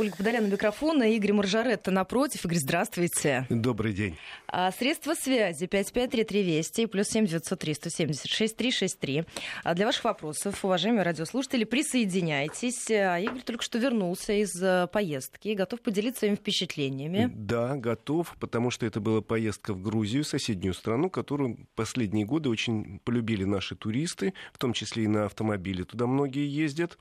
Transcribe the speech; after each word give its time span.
Ольга 0.00 0.16
Подоляна, 0.16 0.46
микрофон, 0.46 1.02
Игорь 1.02 1.34
Маржаретта 1.34 1.90
напротив. 1.90 2.46
Игорь, 2.46 2.56
здравствуйте. 2.56 3.44
Добрый 3.50 3.92
день. 3.92 4.16
А, 4.48 4.72
средства 4.72 5.12
связи 5.12 5.66
553320 5.66 6.90
плюс 6.90 7.08
7903 7.08 7.74
176 7.74 8.56
363. 8.56 9.24
А 9.62 9.74
для 9.74 9.84
ваших 9.84 10.04
вопросов, 10.04 10.64
уважаемые 10.64 11.02
радиослушатели, 11.02 11.64
присоединяйтесь. 11.64 12.90
А 12.90 13.18
Игорь 13.18 13.42
только 13.42 13.62
что 13.62 13.76
вернулся 13.76 14.32
из 14.32 14.60
э, 14.62 14.88
поездки, 14.90 15.50
готов 15.50 15.82
поделиться 15.82 16.20
своими 16.20 16.36
впечатлениями. 16.36 17.30
Да, 17.34 17.76
готов, 17.76 18.34
потому 18.40 18.70
что 18.70 18.86
это 18.86 19.00
была 19.00 19.20
поездка 19.20 19.74
в 19.74 19.82
Грузию, 19.82 20.24
соседнюю 20.24 20.72
страну, 20.72 21.10
которую 21.10 21.68
последние 21.74 22.24
годы 22.24 22.48
очень 22.48 23.00
полюбили 23.04 23.44
наши 23.44 23.76
туристы, 23.76 24.32
в 24.54 24.58
том 24.58 24.72
числе 24.72 25.04
и 25.04 25.08
на 25.08 25.26
автомобиле. 25.26 25.84
Туда 25.84 26.06
многие 26.06 26.48
ездят. 26.48 26.96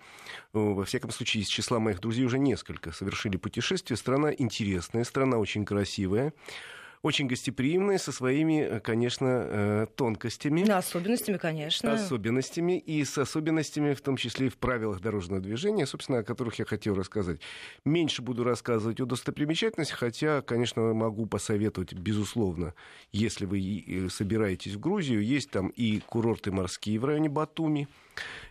Во 0.51 0.83
всяком 0.83 1.11
случае, 1.11 1.43
из 1.43 1.47
числа 1.47 1.79
моих 1.79 2.01
друзей 2.01 2.25
уже 2.25 2.37
несколько 2.39 2.88
совершили 2.91 3.37
путешествие. 3.37 3.97
Страна 3.97 4.31
интересная, 4.31 5.03
страна 5.03 5.37
очень 5.37 5.65
красивая 5.65 6.33
очень 7.01 7.27
гостеприимные, 7.27 7.97
со 7.97 8.11
своими, 8.11 8.79
конечно, 8.83 9.27
э, 9.27 9.87
тонкостями. 9.95 10.63
Да, 10.65 10.79
особенностями, 10.79 11.37
конечно. 11.37 11.93
Особенностями, 11.93 12.77
и 12.77 13.05
с 13.05 13.17
особенностями, 13.17 13.93
в 13.93 14.01
том 14.01 14.17
числе 14.17 14.47
и 14.47 14.49
в 14.49 14.57
правилах 14.57 14.99
дорожного 14.99 15.41
движения, 15.41 15.85
собственно, 15.85 16.19
о 16.19 16.23
которых 16.23 16.59
я 16.59 16.65
хотел 16.65 16.95
рассказать. 16.95 17.39
Меньше 17.85 18.21
буду 18.21 18.43
рассказывать 18.43 18.99
о 18.99 19.05
достопримечательностях, 19.05 19.97
хотя, 19.97 20.41
конечно, 20.41 20.93
могу 20.93 21.25
посоветовать, 21.25 21.93
безусловно, 21.93 22.73
если 23.13 23.45
вы 23.45 23.83
э, 23.87 24.09
собираетесь 24.09 24.73
в 24.73 24.79
Грузию, 24.79 25.23
есть 25.23 25.51
там 25.51 25.69
и 25.69 25.99
курорты 25.99 26.51
морские 26.51 26.99
в 26.99 27.05
районе 27.05 27.29
Батуми, 27.29 27.87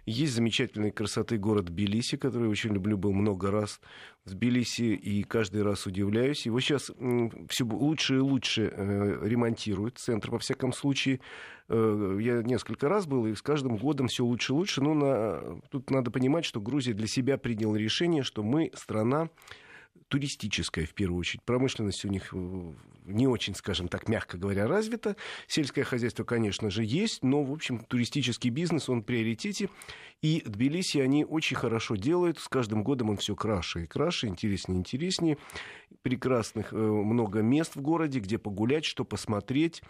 есть 0.07 0.35
замечательной 0.35 0.91
красоты 0.91 1.39
город 1.39 1.67
Тбилиси, 1.67 2.17
который 2.17 2.49
очень 2.49 2.73
люблю, 2.73 2.97
был 2.97 3.13
много 3.13 3.51
раз 3.51 3.81
в 4.25 4.31
Тбилиси 4.31 4.95
и 4.95 5.23
каждый 5.23 5.63
раз 5.63 5.87
удивляюсь. 5.87 6.47
Его 6.47 6.61
сейчас 6.61 6.91
все 7.49 7.65
лучше 7.65 8.17
и 8.17 8.21
лучше 8.21 8.73
э, 8.75 9.19
ремонтируют, 9.29 9.99
центр, 9.99 10.31
во 10.31 10.39
всяком 10.39 10.73
случае. 10.73 11.21
Э, 11.69 12.19
я 12.21 12.43
несколько 12.43 12.89
раз 12.89 13.07
был, 13.07 13.27
и 13.27 13.35
с 13.35 13.43
каждым 13.43 13.77
годом 13.77 14.09
все 14.09 14.25
лучше 14.25 14.53
и 14.53 14.57
лучше. 14.57 14.81
Но 14.81 14.95
на... 14.95 15.61
тут 15.71 15.91
надо 15.91 16.11
понимать, 16.11 16.45
что 16.45 16.61
Грузия 16.61 16.95
для 16.95 17.07
себя 17.07 17.39
приняла 17.39 17.77
решение, 17.77 18.23
что 18.23 18.43
мы 18.43 18.71
страна 18.75 19.29
туристическая, 20.09 20.87
в 20.87 20.95
первую 20.95 21.21
очередь. 21.21 21.43
Промышленность 21.43 22.05
у 22.05 22.09
них 22.09 22.31
э, 22.33 22.73
не 23.05 23.27
очень, 23.27 23.55
скажем 23.55 23.89
так, 23.89 24.09
мягко 24.09 24.37
говоря, 24.37 24.67
развита. 24.67 25.17
Сельское 25.47 25.85
хозяйство, 25.85 26.25
конечно 26.25 26.71
же, 26.71 26.85
есть, 26.85 27.23
но, 27.23 27.43
в 27.43 27.53
общем, 27.53 27.81
туристический 27.81 28.51
бизнес, 28.51 28.89
он 28.89 29.03
в 29.03 29.05
приоритете. 29.05 29.69
И 30.21 30.43
Тбилиси 30.45 30.99
они 30.99 31.25
очень 31.25 31.57
хорошо 31.57 31.95
делают. 31.95 32.39
С 32.41 32.49
каждым 32.49 32.83
годом 32.83 33.11
он 33.11 33.19
все 33.19 33.37
краше 33.37 33.85
и 33.85 33.87
краше, 33.87 34.27
интереснее 34.27 34.77
и 34.77 34.81
интереснее. 34.81 35.39
Прекрасных 36.03 36.73
э, 36.73 36.77
много 36.77 37.41
мест 37.41 37.77
в 37.77 37.81
городе, 37.81 38.19
где 38.19 38.37
погулять, 38.37 38.85
что 38.85 39.05
посмотреть, 39.05 39.83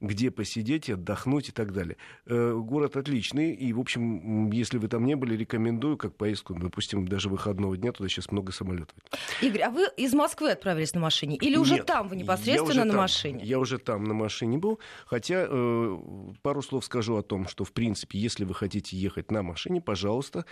где 0.00 0.30
посидеть, 0.30 0.88
отдохнуть 0.88 1.50
и 1.50 1.52
так 1.52 1.72
далее. 1.72 1.96
Э, 2.26 2.54
город 2.56 2.96
отличный. 2.96 3.52
И, 3.52 3.72
в 3.74 3.80
общем, 3.80 4.50
если 4.52 4.78
вы 4.78 4.88
там 4.88 5.04
не 5.04 5.16
были, 5.16 5.36
рекомендую, 5.36 5.98
как 5.98 6.16
поездку, 6.16 6.54
допустим, 6.54 7.06
даже 7.06 7.28
выходного 7.28 7.76
дня, 7.76 7.92
туда 7.92 8.08
сейчас 8.08 8.30
много 8.30 8.52
самолетов. 8.52 8.96
Игорь, 9.42 9.62
а 9.64 9.70
вы 9.70 9.88
из 9.96 10.12
Москвы 10.14 10.50
отправились 10.50 10.94
на 10.94 11.00
машине? 11.00 11.36
Или 11.36 11.56
уже 11.56 11.74
Нет, 11.74 11.86
там 11.86 12.08
вы 12.08 12.16
непосредственно 12.16 12.84
на 12.84 12.92
там, 12.92 13.00
машине? 13.00 13.44
Я 13.44 13.58
уже 13.58 13.78
там 13.78 14.04
на 14.04 14.14
машине 14.14 14.58
был. 14.58 14.78
Хотя 15.06 15.46
э, 15.48 15.98
пару 16.42 16.62
слов 16.62 16.84
скажу 16.84 17.16
о 17.16 17.22
том, 17.22 17.48
что, 17.48 17.64
в 17.64 17.72
принципе, 17.72 18.18
если 18.18 18.44
вы 18.44 18.54
хотите 18.54 18.96
ехать 18.96 19.30
на 19.30 19.42
машине, 19.42 19.80
пожалуйста, 19.80 20.44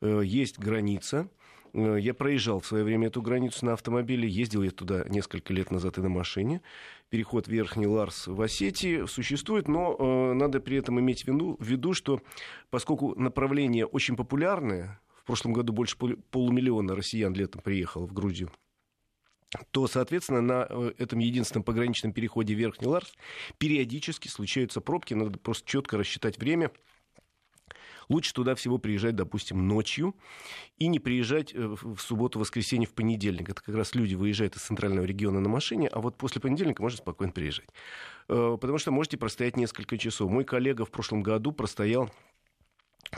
э, 0.00 0.22
есть 0.24 0.58
граница. 0.58 1.28
Э, 1.72 1.96
я 2.00 2.14
проезжал 2.14 2.60
в 2.60 2.66
свое 2.66 2.84
время 2.84 3.08
эту 3.08 3.22
границу 3.22 3.66
на 3.66 3.72
автомобиле, 3.72 4.28
ездил 4.28 4.62
я 4.62 4.70
туда 4.70 5.04
несколько 5.08 5.52
лет 5.52 5.70
назад 5.70 5.98
и 5.98 6.00
на 6.00 6.08
машине. 6.08 6.62
Переход 7.08 7.48
Верхний 7.48 7.86
Ларс 7.86 8.26
в 8.26 8.40
Осетии 8.40 9.06
существует, 9.06 9.68
но 9.68 9.96
э, 9.98 10.32
надо 10.34 10.60
при 10.60 10.76
этом 10.76 11.00
иметь 11.00 11.24
в 11.24 11.28
виду, 11.28 11.56
в 11.58 11.64
виду, 11.64 11.92
что 11.92 12.20
поскольку 12.70 13.14
направление 13.20 13.86
очень 13.86 14.16
популярное, 14.16 15.00
в 15.20 15.24
прошлом 15.24 15.52
году 15.52 15.72
больше 15.72 15.96
полумиллиона 16.30 16.94
россиян 16.94 17.34
летом 17.34 17.62
приехало 17.62 18.06
в 18.06 18.12
Грузию, 18.12 18.50
то, 19.70 19.86
соответственно, 19.86 20.40
на 20.40 20.66
э, 20.68 20.92
этом 20.98 21.18
единственном 21.18 21.64
пограничном 21.64 22.12
переходе 22.12 22.54
Верхний 22.54 22.86
Ларс 22.86 23.12
периодически 23.58 24.28
случаются 24.28 24.80
пробки, 24.80 25.14
надо 25.14 25.38
просто 25.38 25.68
четко 25.68 25.98
рассчитать 25.98 26.38
время. 26.38 26.70
Лучше 28.08 28.34
туда 28.34 28.56
всего 28.56 28.78
приезжать, 28.78 29.14
допустим, 29.14 29.68
ночью 29.68 30.16
и 30.78 30.88
не 30.88 30.98
приезжать 30.98 31.54
э, 31.54 31.76
в 31.80 31.98
субботу, 31.98 32.38
воскресенье, 32.38 32.86
в 32.86 32.92
понедельник. 32.92 33.50
Это 33.50 33.62
как 33.62 33.74
раз 33.74 33.94
люди 33.94 34.14
выезжают 34.14 34.56
из 34.56 34.62
центрального 34.62 35.04
региона 35.04 35.40
на 35.40 35.48
машине, 35.48 35.88
а 35.88 36.00
вот 36.00 36.16
после 36.16 36.40
понедельника 36.40 36.82
можно 36.82 36.98
спокойно 36.98 37.32
приезжать. 37.32 37.68
Э, 38.28 38.56
потому 38.60 38.78
что 38.78 38.90
можете 38.92 39.16
простоять 39.16 39.56
несколько 39.56 39.98
часов. 39.98 40.30
Мой 40.30 40.44
коллега 40.44 40.84
в 40.84 40.90
прошлом 40.90 41.22
году 41.22 41.52
простоял 41.52 42.10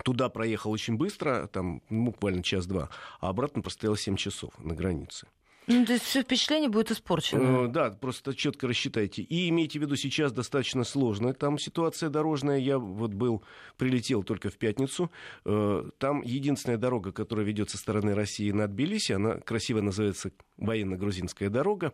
Туда 0.04 0.30
проехал 0.30 0.70
очень 0.70 0.96
быстро, 0.96 1.48
там 1.48 1.82
буквально 1.90 2.42
час-два, 2.42 2.88
а 3.20 3.28
обратно 3.28 3.60
простоял 3.60 3.94
7 3.94 4.16
часов 4.16 4.52
на 4.58 4.74
границе. 4.74 5.26
Ну, 5.68 5.86
то 5.86 5.92
есть 5.92 6.04
все 6.04 6.22
впечатление 6.22 6.68
будет 6.68 6.90
испорчено. 6.90 7.66
Э, 7.66 7.68
да, 7.68 7.90
просто 7.90 8.34
четко 8.34 8.66
рассчитайте. 8.66 9.22
И 9.22 9.48
имейте 9.48 9.78
в 9.78 9.82
виду, 9.82 9.96
сейчас 9.96 10.32
достаточно 10.32 10.84
сложная 10.84 11.34
там 11.34 11.58
ситуация 11.58 12.10
дорожная. 12.10 12.58
Я 12.58 12.78
вот 12.78 13.14
был, 13.14 13.44
прилетел 13.76 14.24
только 14.24 14.50
в 14.50 14.58
пятницу. 14.58 15.10
Э, 15.44 15.88
там 15.98 16.22
единственная 16.22 16.78
дорога, 16.78 17.12
которая 17.12 17.46
ведет 17.46 17.70
со 17.70 17.78
стороны 17.78 18.14
России 18.14 18.50
на 18.50 18.66
Тбилиси, 18.66 19.12
она 19.12 19.36
красиво 19.36 19.80
называется 19.80 20.32
военно-грузинская 20.56 21.48
дорога. 21.48 21.92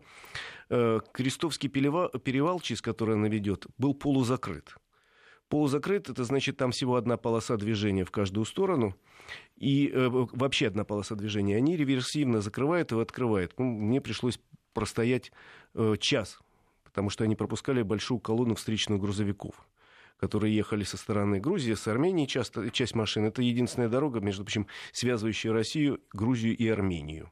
Э, 0.69 0.99
Крестовский 1.13 1.69
перевал, 1.69 2.59
через 2.61 2.81
который 2.81 3.15
она 3.15 3.27
ведет, 3.27 3.67
был 3.77 3.93
полузакрыт. 3.93 4.75
Полузакрыт, 5.49 6.09
это 6.09 6.23
значит, 6.23 6.57
там 6.57 6.71
всего 6.71 6.95
одна 6.95 7.17
полоса 7.17 7.57
движения 7.57 8.05
в 8.05 8.11
каждую 8.11 8.45
сторону, 8.45 8.95
и 9.57 9.89
э, 9.89 10.07
вообще 10.09 10.67
одна 10.67 10.83
полоса 10.83 11.15
движения. 11.15 11.57
Они 11.57 11.75
реверсивно 11.75 12.39
закрывают 12.41 12.91
и 12.91 12.99
открывают. 12.99 13.53
Ну, 13.57 13.65
мне 13.65 13.99
пришлось 13.99 14.39
простоять 14.73 15.31
э, 15.73 15.95
час, 15.99 16.39
потому 16.83 17.09
что 17.09 17.23
они 17.23 17.35
пропускали 17.35 17.81
большую 17.81 18.19
колонну 18.19 18.55
встречных 18.55 18.99
грузовиков 18.99 19.67
которые 20.19 20.53
ехали 20.53 20.83
со 20.83 20.97
стороны 20.97 21.39
Грузии, 21.39 21.73
с 21.73 21.87
Армении, 21.87 22.25
часто, 22.25 22.69
часть 22.71 22.93
машин. 22.93 23.25
Это 23.25 23.41
единственная 23.41 23.87
дорога, 23.87 24.19
между 24.19 24.43
прочим, 24.43 24.67
связывающая 24.91 25.53
Россию, 25.53 26.01
Грузию 26.11 26.57
и 26.57 26.67
Армению. 26.67 27.31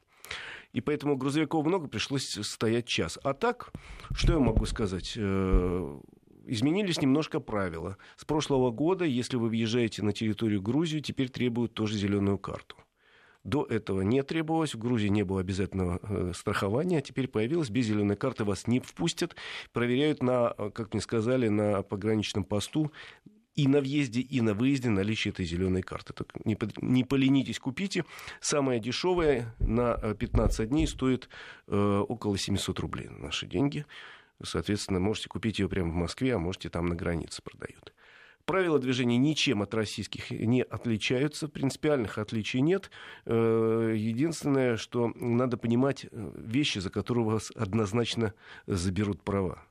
И 0.72 0.80
поэтому 0.80 1.16
грузовиков 1.16 1.66
много, 1.66 1.88
пришлось 1.88 2.38
стоять 2.42 2.86
час. 2.86 3.18
А 3.22 3.34
так, 3.34 3.72
что 4.12 4.34
я 4.34 4.38
могу 4.38 4.64
сказать? 4.66 5.18
Изменились 6.48 7.02
немножко 7.02 7.40
правила. 7.40 7.98
С 8.16 8.24
прошлого 8.24 8.70
года, 8.70 9.04
если 9.04 9.36
вы 9.36 9.50
въезжаете 9.50 10.02
на 10.02 10.14
территорию 10.14 10.62
Грузии, 10.62 11.00
теперь 11.00 11.28
требуют 11.28 11.74
тоже 11.74 11.98
зеленую 11.98 12.38
карту. 12.38 12.76
До 13.44 13.64
этого 13.64 14.00
не 14.00 14.22
требовалось, 14.22 14.74
в 14.74 14.78
Грузии 14.78 15.08
не 15.08 15.24
было 15.24 15.40
обязательного 15.40 16.00
э, 16.02 16.32
страхования, 16.34 16.98
а 16.98 17.02
теперь 17.02 17.28
появилось, 17.28 17.68
без 17.68 17.86
зеленой 17.86 18.16
карты 18.16 18.44
вас 18.44 18.66
не 18.66 18.80
впустят, 18.80 19.36
проверяют 19.72 20.22
на, 20.22 20.54
э, 20.56 20.70
как 20.70 20.94
мне 20.94 21.02
сказали, 21.02 21.48
на 21.48 21.82
пограничном 21.82 22.44
посту 22.44 22.92
и 23.54 23.66
на 23.68 23.80
въезде, 23.80 24.20
и 24.20 24.40
на 24.40 24.54
выезде 24.54 24.88
наличие 24.88 25.32
этой 25.32 25.44
зеленой 25.44 25.82
карты. 25.82 26.14
Так 26.14 26.28
не, 26.46 26.56
не 26.80 27.04
поленитесь, 27.04 27.58
купите. 27.58 28.04
Самая 28.40 28.78
дешевая 28.78 29.54
на 29.58 30.14
15 30.14 30.60
э, 30.60 30.66
дней 30.66 30.86
стоит 30.86 31.28
э, 31.66 32.04
около 32.08 32.38
700 32.38 32.78
рублей 32.80 33.08
на 33.08 33.18
наши 33.18 33.46
деньги. 33.46 33.84
Соответственно, 34.42 35.00
можете 35.00 35.28
купить 35.28 35.58
ее 35.58 35.68
прямо 35.68 35.90
в 35.90 35.94
Москве, 35.94 36.34
а 36.34 36.38
можете 36.38 36.68
там 36.68 36.86
на 36.86 36.94
границе 36.94 37.42
продают. 37.42 37.92
Правила 38.44 38.78
движения 38.78 39.18
ничем 39.18 39.60
от 39.60 39.74
российских 39.74 40.30
не 40.30 40.62
отличаются, 40.62 41.48
принципиальных 41.48 42.16
отличий 42.16 42.60
нет. 42.60 42.90
Э, 43.26 43.92
единственное, 43.94 44.78
что 44.78 45.12
надо 45.16 45.58
понимать 45.58 46.06
э, 46.10 46.32
вещи, 46.34 46.78
за 46.78 46.88
которые 46.88 47.26
вас 47.26 47.52
однозначно 47.54 48.32
заберут 48.66 49.20
права. 49.22 49.62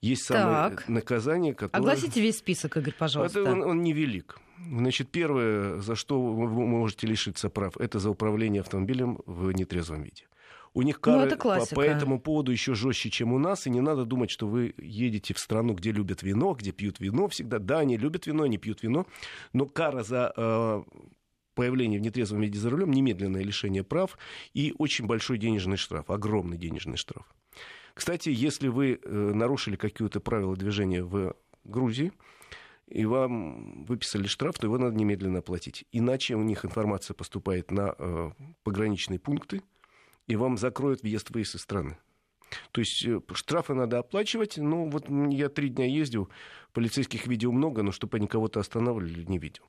Есть 0.00 0.24
самое 0.24 0.70
так. 0.70 0.88
наказание, 0.88 1.54
которое... 1.54 1.78
Огласите 1.78 2.20
весь 2.20 2.38
список, 2.38 2.76
Игорь, 2.76 2.94
пожалуйста. 2.98 3.40
Это 3.40 3.52
он, 3.52 3.62
он 3.62 3.82
невелик. 3.82 4.40
Значит, 4.58 5.08
первое, 5.10 5.78
за 5.78 5.94
что 5.94 6.20
вы 6.20 6.48
можете 6.48 7.06
лишиться 7.06 7.48
прав, 7.48 7.76
это 7.76 7.98
за 7.98 8.10
управление 8.10 8.60
автомобилем 8.60 9.20
в 9.26 9.52
нетрезвом 9.52 10.02
виде. 10.02 10.24
У 10.76 10.82
них 10.82 11.00
кары 11.00 11.30
ну, 11.30 11.36
по, 11.38 11.66
по 11.74 11.80
этому 11.80 12.20
поводу 12.20 12.52
еще 12.52 12.74
жестче, 12.74 13.08
чем 13.08 13.32
у 13.32 13.38
нас, 13.38 13.66
и 13.66 13.70
не 13.70 13.80
надо 13.80 14.04
думать, 14.04 14.30
что 14.30 14.46
вы 14.46 14.74
едете 14.76 15.32
в 15.32 15.38
страну, 15.38 15.72
где 15.72 15.90
любят 15.90 16.22
вино, 16.22 16.52
где 16.52 16.70
пьют 16.70 17.00
вино 17.00 17.28
всегда. 17.28 17.58
Да, 17.58 17.78
они 17.78 17.96
любят 17.96 18.26
вино, 18.26 18.42
они 18.42 18.58
пьют 18.58 18.82
вино, 18.82 19.06
но 19.54 19.64
кара 19.64 20.02
за 20.02 20.34
э, 20.36 20.82
появление 21.54 21.98
в 21.98 22.02
нетрезвом 22.02 22.42
виде 22.42 22.58
за 22.58 22.68
рулем, 22.68 22.90
немедленное 22.90 23.42
лишение 23.42 23.84
прав 23.84 24.18
и 24.52 24.74
очень 24.76 25.06
большой 25.06 25.38
денежный 25.38 25.78
штраф, 25.78 26.10
огромный 26.10 26.58
денежный 26.58 26.98
штраф. 26.98 27.24
Кстати, 27.94 28.28
если 28.28 28.68
вы 28.68 29.00
э, 29.02 29.08
нарушили 29.32 29.76
какие-то 29.76 30.20
правила 30.20 30.54
движения 30.58 31.02
в 31.02 31.36
Грузии, 31.64 32.12
и 32.86 33.06
вам 33.06 33.84
выписали 33.84 34.26
штраф, 34.26 34.58
то 34.58 34.66
его 34.66 34.76
надо 34.76 34.94
немедленно 34.94 35.38
оплатить. 35.38 35.86
Иначе 35.90 36.34
у 36.34 36.42
них 36.42 36.66
информация 36.66 37.14
поступает 37.14 37.70
на 37.70 37.94
э, 37.98 38.30
пограничные 38.62 39.18
пункты, 39.18 39.62
и 40.26 40.36
вам 40.36 40.56
закроют 40.56 41.02
въезд-выезд 41.02 41.56
из 41.56 41.62
страны. 41.62 41.98
То 42.72 42.80
есть 42.80 43.04
э, 43.04 43.20
штрафы 43.34 43.74
надо 43.74 43.98
оплачивать. 43.98 44.56
Ну, 44.56 44.88
вот 44.88 45.08
я 45.08 45.48
три 45.48 45.68
дня 45.68 45.86
ездил, 45.86 46.28
полицейских 46.72 47.26
видео 47.26 47.52
много, 47.52 47.82
но 47.82 47.92
чтобы 47.92 48.18
они 48.18 48.26
кого-то 48.26 48.60
останавливали, 48.60 49.24
не 49.24 49.38
видел. 49.38 49.62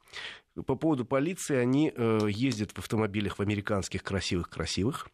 По 0.65 0.75
поводу 0.75 1.06
полиции, 1.06 1.56
они 1.56 1.92
э, 1.95 2.27
ездят 2.30 2.71
в 2.71 2.80
автомобилях 2.80 3.39
в 3.39 3.42
американских 3.42 4.04
красивых-красивых. 4.04 5.07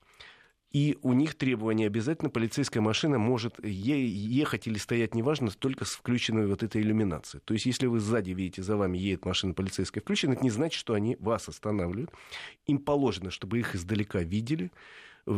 И 0.72 0.98
у 1.04 1.14
них 1.14 1.36
требование 1.36 1.86
обязательно 1.86 2.32
полицейская 2.32 2.82
машина 2.82 3.20
может 3.20 3.64
е- 3.64 4.08
ехать 4.08 4.66
или 4.66 4.80
стоять, 4.80 5.14
неважно, 5.14 5.52
только 5.52 5.86
с 5.86 5.92
включенной 5.92 6.48
вот 6.48 6.64
этой 6.64 6.82
иллюминацией. 6.82 7.44
То 7.46 7.54
есть, 7.54 7.68
если 7.68 7.86
вы 7.86 8.00
сзади 8.00 8.32
видите, 8.32 8.64
за 8.64 8.76
вами 8.76 8.98
едет 8.98 9.24
машина 9.24 9.54
полицейская 9.54 10.02
включена, 10.02 10.34
это 10.34 10.44
не 10.44 10.50
значит, 10.50 10.80
что 10.80 10.96
они 10.96 11.16
вас 11.20 11.48
останавливают. 11.48 12.12
Им 12.66 12.80
положено, 12.80 13.30
чтобы 13.30 13.60
их 13.60 13.76
издалека 13.76 14.24
видели 14.24 14.72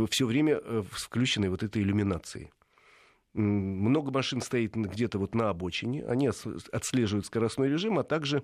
все 0.10 0.26
время 0.26 0.60
э, 0.64 0.84
включенной 0.90 1.50
вот 1.50 1.64
этой 1.64 1.82
иллюминацией. 1.82 2.52
Много 3.34 4.12
машин 4.12 4.40
стоит 4.40 4.76
где-то 4.76 5.20
вот 5.20 5.36
на 5.36 5.50
обочине, 5.50 6.06
они 6.06 6.30
отслеживают 6.72 7.26
скоростной 7.26 7.68
режим, 7.68 8.00
а 8.00 8.04
также 8.04 8.44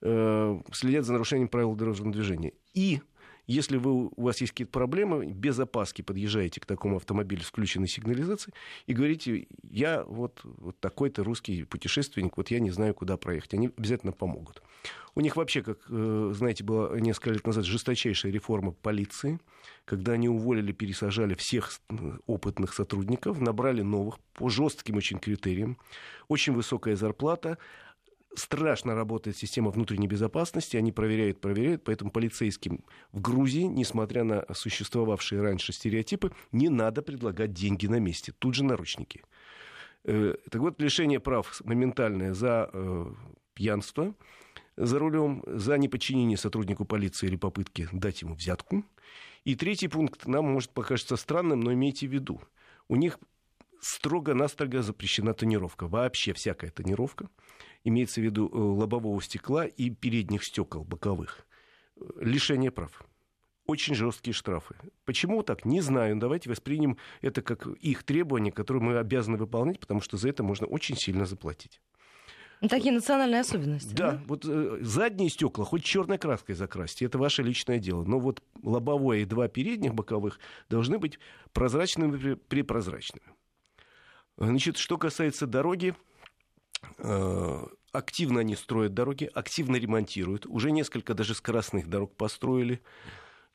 э, 0.00 0.60
следят 0.72 1.04
за 1.04 1.12
нарушением 1.12 1.46
правил 1.46 1.76
дорожного 1.76 2.12
движения. 2.12 2.52
И 2.74 3.00
если 3.46 3.76
вы, 3.76 4.08
у 4.08 4.22
вас 4.22 4.40
есть 4.40 4.52
какие-то 4.52 4.72
проблемы, 4.72 5.26
без 5.26 5.58
опаски 5.58 6.02
подъезжаете 6.02 6.60
к 6.60 6.66
такому 6.66 6.96
автомобилю 6.96 7.42
с 7.42 7.46
включенной 7.46 7.88
сигнализацией 7.88 8.54
и 8.86 8.94
говорите, 8.94 9.46
я 9.68 10.04
вот, 10.04 10.40
вот 10.44 10.78
такой-то 10.80 11.24
русский 11.24 11.64
путешественник, 11.64 12.36
вот 12.36 12.50
я 12.50 12.60
не 12.60 12.70
знаю, 12.70 12.94
куда 12.94 13.16
проехать. 13.16 13.54
Они 13.54 13.70
обязательно 13.76 14.12
помогут. 14.12 14.62
У 15.14 15.20
них 15.20 15.36
вообще, 15.36 15.62
как, 15.62 15.78
э, 15.90 16.32
знаете, 16.34 16.64
была 16.64 16.98
несколько 16.98 17.30
лет 17.30 17.46
назад 17.46 17.64
жесточайшая 17.64 18.32
реформа 18.32 18.72
полиции, 18.72 19.40
когда 19.84 20.12
они 20.12 20.28
уволили, 20.28 20.72
пересажали 20.72 21.34
всех 21.34 21.80
опытных 22.26 22.72
сотрудников, 22.72 23.40
набрали 23.40 23.82
новых 23.82 24.18
по 24.34 24.48
жестким 24.48 24.96
очень 24.96 25.18
критериям, 25.18 25.78
очень 26.28 26.54
высокая 26.54 26.96
зарплата, 26.96 27.58
страшно 28.34 28.94
работает 28.94 29.36
система 29.36 29.70
внутренней 29.70 30.08
безопасности, 30.08 30.76
они 30.76 30.92
проверяют, 30.92 31.40
проверяют, 31.40 31.84
поэтому 31.84 32.10
полицейским 32.10 32.84
в 33.12 33.20
Грузии, 33.20 33.62
несмотря 33.62 34.24
на 34.24 34.44
существовавшие 34.52 35.42
раньше 35.42 35.72
стереотипы, 35.72 36.32
не 36.52 36.68
надо 36.68 37.02
предлагать 37.02 37.52
деньги 37.52 37.86
на 37.86 38.00
месте, 38.00 38.32
тут 38.38 38.54
же 38.54 38.64
наручники. 38.64 39.22
Э, 40.04 40.34
так 40.50 40.60
вот, 40.60 40.80
лишение 40.80 41.20
прав 41.20 41.60
моментальное 41.64 42.32
за 42.34 42.70
э, 42.72 43.12
пьянство 43.54 44.14
за 44.76 44.98
рулем, 44.98 45.42
за 45.46 45.78
неподчинение 45.78 46.36
сотруднику 46.36 46.84
полиции 46.84 47.26
или 47.26 47.36
попытки 47.36 47.88
дать 47.92 48.22
ему 48.22 48.34
взятку. 48.34 48.84
И 49.44 49.54
третий 49.54 49.88
пункт 49.88 50.26
нам 50.26 50.46
может 50.46 50.70
покажется 50.70 51.16
странным, 51.16 51.60
но 51.60 51.72
имейте 51.72 52.06
в 52.06 52.12
виду. 52.12 52.40
У 52.88 52.96
них 52.96 53.18
строго-настрого 53.80 54.82
запрещена 54.82 55.34
тонировка. 55.34 55.88
Вообще 55.88 56.32
всякая 56.32 56.70
тонировка 56.70 57.28
имеется 57.84 58.20
в 58.20 58.24
виду 58.24 58.48
э, 58.48 58.56
лобового 58.56 59.20
стекла 59.22 59.66
и 59.66 59.90
передних 59.90 60.44
стекол 60.44 60.84
боковых. 60.84 61.46
Лишение 62.16 62.70
прав. 62.70 63.04
Очень 63.66 63.94
жесткие 63.94 64.34
штрафы. 64.34 64.74
Почему 65.04 65.42
так? 65.42 65.64
Не 65.64 65.80
знаю. 65.80 66.16
Давайте 66.16 66.50
воспримем 66.50 66.98
это 67.20 67.42
как 67.42 67.66
их 67.66 68.02
требования, 68.02 68.50
которые 68.50 68.82
мы 68.82 68.98
обязаны 68.98 69.36
выполнять, 69.36 69.78
потому 69.78 70.00
что 70.00 70.16
за 70.16 70.28
это 70.28 70.42
можно 70.42 70.66
очень 70.66 70.96
сильно 70.96 71.26
заплатить. 71.26 71.80
Ну, 72.60 72.68
такие 72.68 72.92
национальные 72.92 73.40
особенности. 73.40 73.92
Да, 73.92 74.12
да? 74.12 74.22
вот 74.26 74.44
э, 74.46 74.78
задние 74.82 75.28
стекла 75.30 75.64
хоть 75.64 75.82
черной 75.84 76.16
краской 76.16 76.54
закрасьте, 76.54 77.06
это 77.06 77.18
ваше 77.18 77.42
личное 77.42 77.78
дело. 77.78 78.04
Но 78.04 78.20
вот 78.20 78.40
лобовое 78.62 79.18
и 79.18 79.24
два 79.24 79.48
передних 79.48 79.94
боковых 79.94 80.38
должны 80.70 80.98
быть 80.98 81.18
прозрачными, 81.52 82.34
препрозрачными. 82.34 83.26
Значит, 84.38 84.76
что 84.76 84.96
касается 84.96 85.46
дороги, 85.46 85.94
активно 87.92 88.40
они 88.40 88.56
строят 88.56 88.94
дороги, 88.94 89.30
активно 89.32 89.76
ремонтируют. 89.76 90.46
Уже 90.46 90.70
несколько 90.70 91.14
даже 91.14 91.34
скоростных 91.34 91.88
дорог 91.88 92.14
построили, 92.16 92.80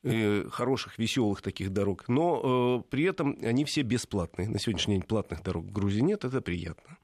э, 0.03 0.47
хороших, 0.50 0.97
веселых 0.97 1.41
таких 1.41 1.74
дорог. 1.74 2.07
Но 2.07 2.83
э, 2.85 2.89
при 2.89 3.03
этом 3.03 3.38
они 3.41 3.65
все 3.65 3.81
бесплатные. 3.81 4.47
На 4.47 4.59
сегодняшний 4.59 4.95
день 4.95 5.03
платных 5.03 5.44
дорог 5.44 5.65
в 5.65 5.71
Грузии 5.71 6.01
нет, 6.01 6.24
это 6.24 6.39
приятно. 6.41 6.97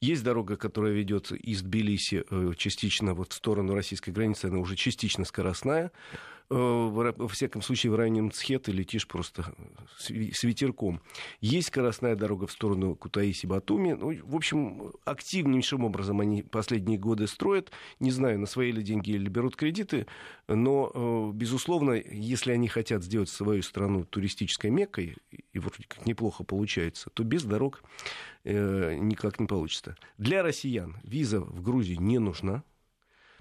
Есть 0.00 0.24
дорога, 0.24 0.56
которая 0.56 0.92
ведет 0.92 1.30
из 1.30 1.60
Тбилиси 1.60 2.24
частично 2.56 3.12
вот 3.12 3.34
в 3.34 3.36
сторону 3.36 3.74
российской 3.74 4.12
границы, 4.12 4.46
она 4.46 4.58
уже 4.58 4.74
частично 4.74 5.26
скоростная. 5.26 5.92
Э, 6.52 7.12
во 7.16 7.28
всяком 7.28 7.62
случае, 7.62 7.92
в 7.92 7.94
районе 7.94 8.22
Мцхет 8.22 8.64
ты 8.64 8.72
летишь 8.72 9.06
просто 9.06 9.54
с 9.98 10.10
ветерком. 10.42 11.00
Есть 11.40 11.68
скоростная 11.68 12.16
дорога 12.16 12.48
в 12.48 12.52
сторону 12.52 12.96
Кутаиси-Батуми. 12.96 13.94
Ну, 13.94 14.16
в 14.24 14.34
общем, 14.34 14.92
активнейшим 15.04 15.84
образом 15.84 16.20
они 16.20 16.42
последние 16.42 16.98
годы 16.98 17.28
строят. 17.28 17.70
Не 18.00 18.10
знаю, 18.10 18.40
на 18.40 18.46
свои 18.46 18.72
ли 18.72 18.82
деньги 18.82 19.12
или 19.12 19.28
берут 19.28 19.54
кредиты, 19.54 20.06
но, 20.48 20.90
э, 20.92 21.30
безусловно, 21.34 21.92
если 21.92 22.50
они 22.50 22.66
хотят 22.66 23.04
сделать 23.04 23.28
свою 23.28 23.62
страну 23.62 24.04
туристической 24.04 24.70
меккой, 24.70 25.18
и 25.52 25.58
вроде 25.60 25.84
как 25.86 26.04
неплохо 26.04 26.42
получается, 26.42 27.10
то 27.10 27.22
без 27.22 27.44
дорог 27.44 27.84
э, 28.42 28.96
никак 28.96 29.38
не 29.38 29.46
получится. 29.46 29.96
Для 30.18 30.42
россиян 30.42 30.96
виза 31.04 31.40
в 31.40 31.62
Грузии 31.62 31.94
не 31.94 32.18
нужна 32.18 32.64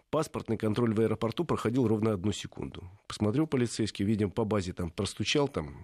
паспортный 0.09 0.57
контроль 0.57 0.93
в 0.93 0.99
аэропорту 0.99 1.45
проходил 1.45 1.87
ровно 1.87 2.13
одну 2.13 2.31
секунду. 2.31 2.83
Посмотрел 3.07 3.47
полицейский, 3.47 4.05
видим, 4.05 4.31
по 4.31 4.45
базе 4.45 4.73
там 4.73 4.91
простучал, 4.91 5.47
там, 5.47 5.75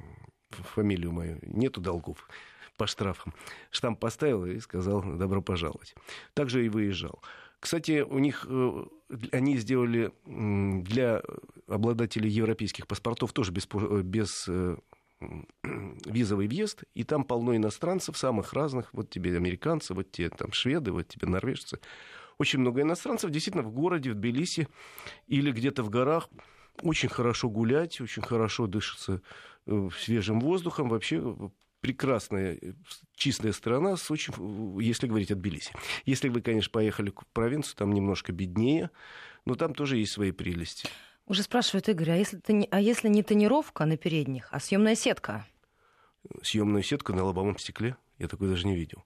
фамилию 0.49 1.11
мою, 1.11 1.39
нету 1.41 1.81
долгов 1.81 2.27
по 2.77 2.87
штрафам. 2.87 3.33
Штамп 3.71 3.99
поставил 3.99 4.45
и 4.45 4.59
сказал 4.59 5.01
«добро 5.01 5.41
пожаловать». 5.41 5.95
Также 6.33 6.65
и 6.65 6.69
выезжал. 6.69 7.21
Кстати, 7.59 8.01
у 8.01 8.19
них 8.19 8.45
э, 8.49 8.85
они 9.31 9.57
сделали 9.57 10.11
для 10.25 11.21
обладателей 11.67 12.29
европейских 12.29 12.85
паспортов 12.85 13.33
тоже 13.33 13.51
без, 13.51 13.67
без 14.03 14.45
э, 14.47 14.77
визовый 16.05 16.47
въезд, 16.47 16.83
и 16.93 17.03
там 17.03 17.23
полно 17.23 17.55
иностранцев, 17.55 18.17
самых 18.17 18.53
разных. 18.53 18.93
Вот 18.93 19.09
тебе 19.09 19.35
американцы, 19.35 19.93
вот 19.93 20.11
тебе 20.11 20.29
там 20.29 20.51
шведы, 20.51 20.91
вот 20.91 21.07
тебе 21.07 21.27
норвежцы 21.27 21.79
очень 22.37 22.59
много 22.59 22.81
иностранцев. 22.81 23.31
Действительно, 23.31 23.63
в 23.63 23.71
городе, 23.71 24.11
в 24.11 24.15
Тбилиси 24.15 24.67
или 25.27 25.51
где-то 25.51 25.83
в 25.83 25.89
горах 25.89 26.29
очень 26.81 27.09
хорошо 27.09 27.49
гулять, 27.49 28.01
очень 28.01 28.21
хорошо 28.21 28.67
дышится 28.67 29.21
э, 29.65 29.89
свежим 29.99 30.39
воздухом. 30.39 30.89
Вообще 30.89 31.21
э, 31.23 31.49
прекрасная 31.81 32.57
э, 32.61 32.73
чистая 33.15 33.53
страна, 33.53 33.95
с 33.95 34.11
очень, 34.11 34.33
если 34.81 35.07
говорить 35.07 35.31
о 35.31 35.35
Тбилиси. 35.35 35.73
Если 36.05 36.29
вы, 36.29 36.41
конечно, 36.41 36.71
поехали 36.71 37.09
в 37.09 37.27
провинцию, 37.33 37.75
там 37.77 37.93
немножко 37.93 38.31
беднее, 38.31 38.89
но 39.45 39.55
там 39.55 39.73
тоже 39.73 39.97
есть 39.97 40.11
свои 40.11 40.31
прелести. 40.31 40.89
Уже 41.27 41.41
спрашивают, 41.41 41.89
Игорь, 41.89 42.11
а 42.11 42.15
если, 42.17 42.39
не, 42.49 42.67
а 42.69 42.79
если 42.79 43.07
не 43.07 43.23
тонировка 43.23 43.85
на 43.85 43.97
передних, 43.97 44.47
а 44.51 44.59
съемная 44.59 44.95
сетка? 44.95 45.45
Съемную 46.43 46.83
сетку 46.83 47.13
на 47.13 47.23
лобовом 47.23 47.57
стекле? 47.57 47.95
Я 48.19 48.27
такой 48.27 48.49
даже 48.49 48.67
не 48.67 48.75
видел. 48.75 49.03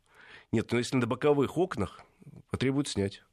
Нет, 0.52 0.72
но 0.72 0.80
если 0.80 0.98
на 0.98 1.08
боковых 1.08 1.58
окнах, 1.58 2.02
потребует 2.50 2.88
снять. 2.88 3.24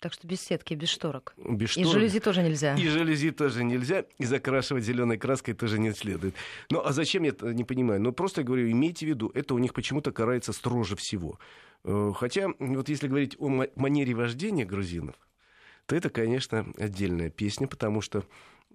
Так 0.00 0.12
что 0.12 0.26
без 0.26 0.42
сетки, 0.42 0.74
без 0.74 0.90
шторок. 0.90 1.34
Без 1.38 1.70
шторок. 1.70 1.88
И 1.88 1.92
жалюзи 1.92 2.20
тоже 2.20 2.42
нельзя. 2.42 2.74
И 2.76 2.86
жалюзи 2.86 3.30
тоже 3.30 3.64
нельзя, 3.64 4.04
и 4.18 4.24
закрашивать 4.26 4.84
зеленой 4.84 5.16
краской 5.16 5.54
тоже 5.54 5.78
не 5.78 5.92
следует. 5.92 6.34
Ну, 6.70 6.82
а 6.84 6.92
зачем, 6.92 7.22
я 7.22 7.32
не 7.40 7.64
понимаю. 7.64 8.00
Ну, 8.02 8.12
просто 8.12 8.42
говорю, 8.42 8.70
имейте 8.70 9.06
в 9.06 9.08
виду, 9.08 9.30
это 9.34 9.54
у 9.54 9.58
них 9.58 9.72
почему-то 9.72 10.12
карается 10.12 10.52
строже 10.52 10.96
всего. 10.96 11.38
Э, 11.84 12.12
хотя, 12.14 12.48
вот 12.58 12.90
если 12.90 13.08
говорить 13.08 13.36
о 13.38 13.48
манере 13.74 14.14
вождения 14.14 14.66
грузинов, 14.66 15.16
то 15.86 15.96
это, 15.96 16.10
конечно, 16.10 16.66
отдельная 16.78 17.30
песня, 17.30 17.66
потому 17.66 18.02
что 18.02 18.24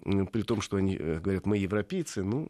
при 0.03 0.41
том, 0.41 0.61
что 0.61 0.77
они 0.77 0.97
э, 0.97 1.19
говорят, 1.19 1.45
мы 1.45 1.57
европейцы, 1.57 2.23
ну, 2.23 2.49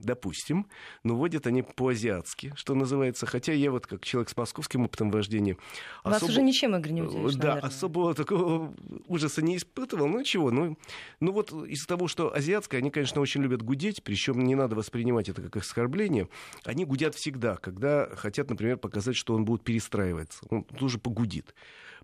допустим, 0.00 0.66
но 1.04 1.16
водят 1.16 1.46
они 1.46 1.62
по-азиатски, 1.62 2.52
что 2.56 2.74
называется. 2.74 3.26
Хотя 3.26 3.52
я 3.52 3.70
вот 3.70 3.86
как 3.86 4.04
человек 4.04 4.30
с 4.30 4.36
московским 4.36 4.84
опытом 4.84 5.10
вождения... 5.10 5.56
Вас 6.04 6.16
особо... 6.16 6.30
уже 6.30 6.42
ничем, 6.42 6.76
Игорь, 6.76 6.92
не 6.92 7.02
удивишь, 7.02 7.34
Да, 7.34 7.48
наверное. 7.48 7.68
особого 7.68 8.14
такого 8.14 8.74
ужаса 9.06 9.42
не 9.42 9.56
испытывал. 9.56 10.08
Ну 10.08 10.22
чего, 10.24 10.50
ну, 10.50 10.78
ну 11.20 11.32
вот 11.32 11.52
из-за 11.52 11.86
того, 11.86 12.08
что 12.08 12.34
азиатское, 12.34 12.80
они, 12.80 12.90
конечно, 12.90 13.20
очень 13.20 13.42
любят 13.42 13.62
гудеть, 13.62 14.02
причем 14.02 14.44
не 14.44 14.54
надо 14.54 14.76
воспринимать 14.76 15.28
это 15.28 15.42
как 15.42 15.56
оскорбление. 15.56 16.28
Они 16.64 16.84
гудят 16.84 17.14
всегда, 17.14 17.56
когда 17.56 18.08
хотят, 18.16 18.50
например, 18.50 18.76
показать, 18.76 19.16
что 19.16 19.34
он 19.34 19.44
будет 19.44 19.62
перестраиваться. 19.62 20.44
Он 20.50 20.64
тоже 20.64 20.98
погудит. 20.98 21.54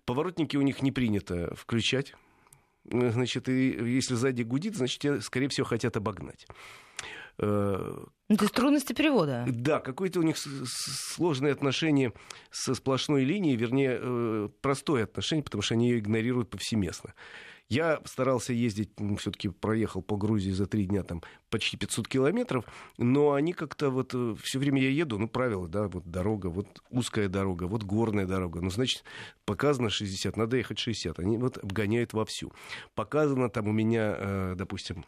Поворотники 0.05 0.55
у 0.55 0.61
них 0.61 0.81
не 0.81 0.91
принято 0.91 1.53
включать. 1.55 2.15
Значит, 2.89 3.49
и 3.49 3.69
если 3.69 4.15
сзади 4.15 4.43
гудит, 4.43 4.75
значит, 4.75 5.23
скорее 5.23 5.49
всего, 5.49 5.65
хотят 5.65 5.97
обогнать. 5.97 6.47
Э, 7.39 8.05
ну, 8.29 8.35
то 8.35 8.43
есть 8.43 8.53
трудности 8.53 8.93
перевода. 8.93 9.45
Да, 9.47 9.79
какое-то 9.79 10.19
у 10.19 10.23
них 10.23 10.37
сложное 10.37 11.53
отношение 11.53 12.13
со 12.51 12.75
сплошной 12.75 13.23
линией, 13.23 13.55
вернее, 13.55 13.99
э, 14.01 14.49
простое 14.61 15.05
отношение, 15.05 15.43
потому 15.43 15.61
что 15.61 15.75
они 15.75 15.89
ее 15.89 15.99
игнорируют 15.99 16.49
повсеместно. 16.49 17.13
Я 17.69 17.99
старался 18.05 18.53
ездить, 18.53 18.91
все-таки 19.19 19.49
проехал 19.49 20.01
по 20.01 20.15
Грузии 20.15 20.51
за 20.51 20.67
три 20.67 20.85
дня 20.85 21.03
там 21.03 21.21
почти 21.49 21.75
500 21.75 22.07
километров, 22.07 22.63
но 22.97 23.33
они 23.33 23.51
как-то 23.51 23.89
вот 23.89 24.11
э, 24.13 24.35
все 24.41 24.59
время 24.59 24.81
я 24.81 24.89
еду, 24.89 25.19
ну, 25.19 25.27
правило, 25.27 25.67
да, 25.67 25.87
вот 25.87 26.09
дорога, 26.09 26.47
вот 26.47 26.81
узкая 26.89 27.27
дорога, 27.27 27.65
вот 27.65 27.83
горная 27.83 28.25
дорога, 28.25 28.61
ну, 28.61 28.69
значит, 28.69 29.03
показано 29.45 29.89
60, 29.89 30.37
надо 30.37 30.55
ехать 30.57 30.79
60, 30.79 31.19
они 31.19 31.37
вот 31.37 31.57
обгоняют 31.57 32.13
вовсю. 32.13 32.53
Показано 32.95 33.49
там 33.49 33.67
у 33.67 33.73
меня, 33.73 34.15
э, 34.17 34.55
допустим, 34.57 35.05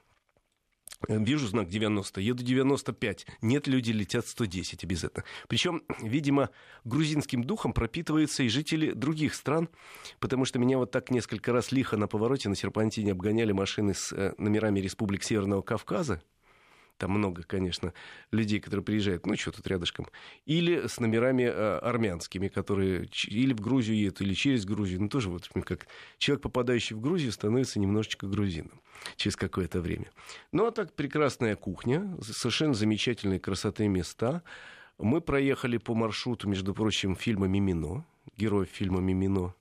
Вижу 1.07 1.47
знак 1.47 1.69
90, 1.69 2.19
еду 2.19 2.43
95. 2.43 3.25
Нет, 3.41 3.67
люди 3.67 3.91
летят 3.91 4.27
110 4.27 4.83
обязательно. 4.83 5.23
Причем, 5.47 5.83
видимо, 6.01 6.49
грузинским 6.83 7.43
духом 7.43 7.71
пропитываются 7.71 8.43
и 8.43 8.49
жители 8.49 8.91
других 8.91 9.33
стран, 9.33 9.69
потому 10.19 10.43
что 10.43 10.59
меня 10.59 10.77
вот 10.77 10.91
так 10.91 11.09
несколько 11.09 11.53
раз 11.53 11.71
лихо 11.71 11.95
на 11.95 12.07
повороте 12.07 12.49
на 12.49 12.55
серпантине 12.55 13.13
обгоняли 13.13 13.53
машины 13.53 13.93
с 13.93 14.11
э, 14.11 14.33
номерами 14.37 14.81
республик 14.81 15.23
Северного 15.23 15.61
Кавказа 15.61 16.21
там 16.99 17.11
много, 17.11 17.43
конечно, 17.43 17.93
людей, 18.31 18.59
которые 18.59 18.83
приезжают, 18.83 19.25
ну, 19.25 19.35
что 19.35 19.51
тут 19.51 19.65
рядышком, 19.67 20.07
или 20.45 20.87
с 20.87 20.99
номерами 20.99 21.43
э, 21.43 21.77
армянскими, 21.79 22.49
которые 22.49 23.09
или 23.27 23.53
в 23.53 23.61
Грузию 23.61 23.97
едут, 23.97 24.21
или 24.21 24.33
через 24.33 24.65
Грузию, 24.65 25.01
ну, 25.01 25.09
тоже 25.09 25.29
вот 25.29 25.49
как 25.65 25.87
человек, 26.17 26.43
попадающий 26.43 26.95
в 26.95 27.01
Грузию, 27.01 27.31
становится 27.31 27.79
немножечко 27.79 28.27
грузином 28.27 28.81
через 29.15 29.35
какое-то 29.35 29.79
время. 29.79 30.11
Ну, 30.51 30.65
а 30.65 30.71
так 30.71 30.93
прекрасная 30.93 31.55
кухня, 31.55 32.17
совершенно 32.21 32.73
замечательные 32.73 33.39
красоты 33.39 33.87
места. 33.87 34.43
Мы 34.97 35.21
проехали 35.21 35.77
по 35.77 35.95
маршруту, 35.95 36.49
между 36.49 36.73
прочим, 36.73 37.15
фильма 37.15 37.47
«Мимино», 37.47 38.05
героев 38.35 38.69
фильма 38.69 38.99
«Мимино». 38.99 39.55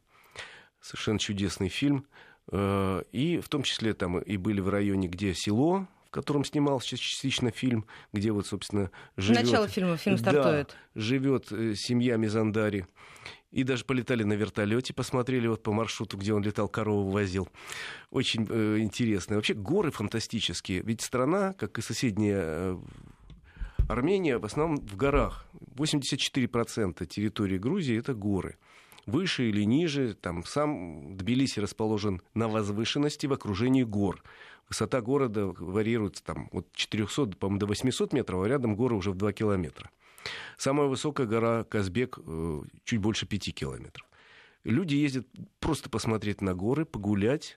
Совершенно 0.81 1.21
чудесный 1.21 1.69
фильм. 1.69 2.07
Э, 2.51 3.03
и 3.13 3.39
в 3.39 3.49
том 3.49 3.63
числе 3.63 3.95
там 3.95 4.19
и 4.19 4.37
были 4.37 4.61
в 4.61 4.69
районе, 4.69 5.07
где 5.07 5.35
село, 5.35 5.87
в 6.09 6.11
котором 6.11 6.45
снимался 6.45 6.97
частично 6.97 7.51
фильм, 7.51 7.87
где 8.13 8.33
вот, 8.33 8.47
собственно, 8.47 8.91
живет... 9.17 9.45
Начало 9.45 9.69
фильма, 9.69 9.97
фильм 9.99 10.17
стартует. 10.17 10.69
Да, 10.69 11.01
живет 11.01 11.53
э, 11.53 11.75
семья 11.75 12.17
Мизандари. 12.17 12.87
И 13.51 13.63
даже 13.63 13.85
полетали 13.85 14.25
на 14.25 14.35
вертолете, 14.35 14.93
посмотрели 14.95 15.47
вот 15.49 15.63
по 15.63 15.73
маршруту, 15.73 16.17
где 16.17 16.33
он 16.33 16.43
летал, 16.43 16.69
корову 16.69 17.11
возил. 17.11 17.49
Очень 18.11 18.47
э, 18.49 18.79
интересно. 18.79 19.37
Вообще 19.37 19.55
горы 19.55 19.91
фантастические. 19.91 20.83
Ведь 20.83 21.03
страна, 21.03 21.53
как 21.55 21.79
и 21.79 21.83
соседняя 21.83 22.43
э, 22.43 22.79
Армения, 23.89 24.39
в 24.39 24.45
основном 24.45 24.79
в 24.87 24.97
горах. 24.97 25.47
84% 25.77 27.05
территории 27.07 27.59
Грузии 27.59 27.99
это 27.99 28.15
горы 28.15 28.57
выше 29.09 29.49
или 29.49 29.63
ниже. 29.63 30.15
Там 30.15 30.45
сам 30.45 31.17
Тбилиси 31.17 31.61
расположен 31.61 32.23
на 32.35 32.49
возвышенности 32.49 33.27
в 33.27 33.33
окружении 33.33 33.83
гор. 33.83 34.23
Высота 34.69 35.01
города 35.01 35.47
варьируется 35.59 36.23
там, 36.23 36.49
от 36.53 36.71
400, 36.75 37.37
по-моему, 37.37 37.59
до 37.59 37.67
800 37.67 38.13
метров, 38.13 38.43
а 38.43 38.49
рядом 38.49 38.77
горы 38.77 38.95
уже 38.95 39.11
в 39.11 39.17
2 39.17 39.33
километра. 39.33 39.91
Самая 40.59 40.89
высокая 40.89 41.27
гора 41.27 41.65
Казбек 41.65 42.19
э, 42.19 42.63
чуть 42.85 43.01
больше 43.01 43.27
5 43.27 43.55
километров. 43.55 44.07
Люди 44.65 44.95
ездят 44.97 45.27
просто 45.61 45.89
посмотреть 45.89 46.43
на 46.43 46.55
горы, 46.55 46.85
погулять, 46.85 47.57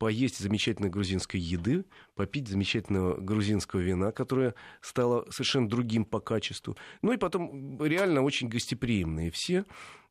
поесть 0.00 0.38
замечательной 0.38 0.88
грузинской 0.88 1.38
еды, 1.38 1.84
попить 2.14 2.48
замечательного 2.48 3.20
грузинского 3.20 3.80
вина, 3.80 4.12
которое 4.12 4.54
стало 4.80 5.26
совершенно 5.30 5.68
другим 5.68 6.06
по 6.06 6.20
качеству. 6.20 6.74
Ну 7.02 7.12
и 7.12 7.18
потом 7.18 7.84
реально 7.84 8.22
очень 8.22 8.48
гостеприимные 8.48 9.30
все 9.30 9.66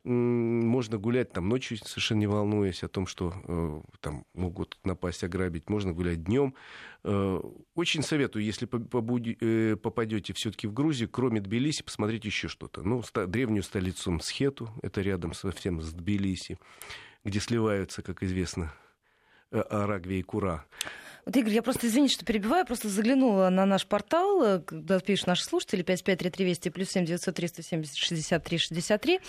можно 0.05 0.97
гулять 0.97 1.33
там 1.33 1.49
ночью, 1.49 1.77
совершенно 1.77 2.19
не 2.19 2.27
волнуясь 2.27 2.83
о 2.83 2.87
том, 2.87 3.05
что 3.05 3.33
э, 3.43 3.81
там 3.99 4.25
могут 4.33 4.79
напасть, 4.85 5.25
ограбить. 5.25 5.69
Можно 5.69 5.91
гулять 5.91 6.23
днем. 6.23 6.55
Э, 7.03 7.41
очень 7.75 8.01
советую, 8.01 8.45
если 8.45 8.65
э, 8.65 9.75
попадете 9.75 10.33
все-таки 10.33 10.67
в 10.67 10.73
Грузию, 10.73 11.09
кроме 11.09 11.41
Тбилиси, 11.41 11.83
посмотреть 11.83 12.23
еще 12.23 12.47
что-то. 12.47 12.81
Ну, 12.81 13.03
древнюю 13.27 13.61
столицу 13.61 14.11
Мсхету, 14.11 14.69
это 14.81 15.01
рядом 15.01 15.33
совсем 15.33 15.81
с 15.81 15.91
Тбилиси, 15.91 16.59
где 17.25 17.41
сливаются, 17.41 18.01
как 18.01 18.23
известно, 18.23 18.73
Арагвия 19.51 20.19
и 20.19 20.21
Кура. 20.21 20.65
Вот, 21.25 21.35
Игорь, 21.35 21.53
я 21.53 21.61
просто, 21.61 21.87
извините, 21.87 22.15
что 22.15 22.25
перебиваю, 22.25 22.65
просто 22.65 22.89
заглянула 22.89 23.49
на 23.49 23.65
наш 23.65 23.85
портал, 23.85 24.43
э, 24.43 24.59
когда 24.59 24.99
пишут 24.99 25.27
наши 25.27 25.43
слушатели, 25.43 25.81
553320 25.83 26.73
плюс 26.73 26.89
7 26.89 27.05
903 27.05 27.47
170 27.47 27.97
63 27.97 28.57
63. 28.57 29.19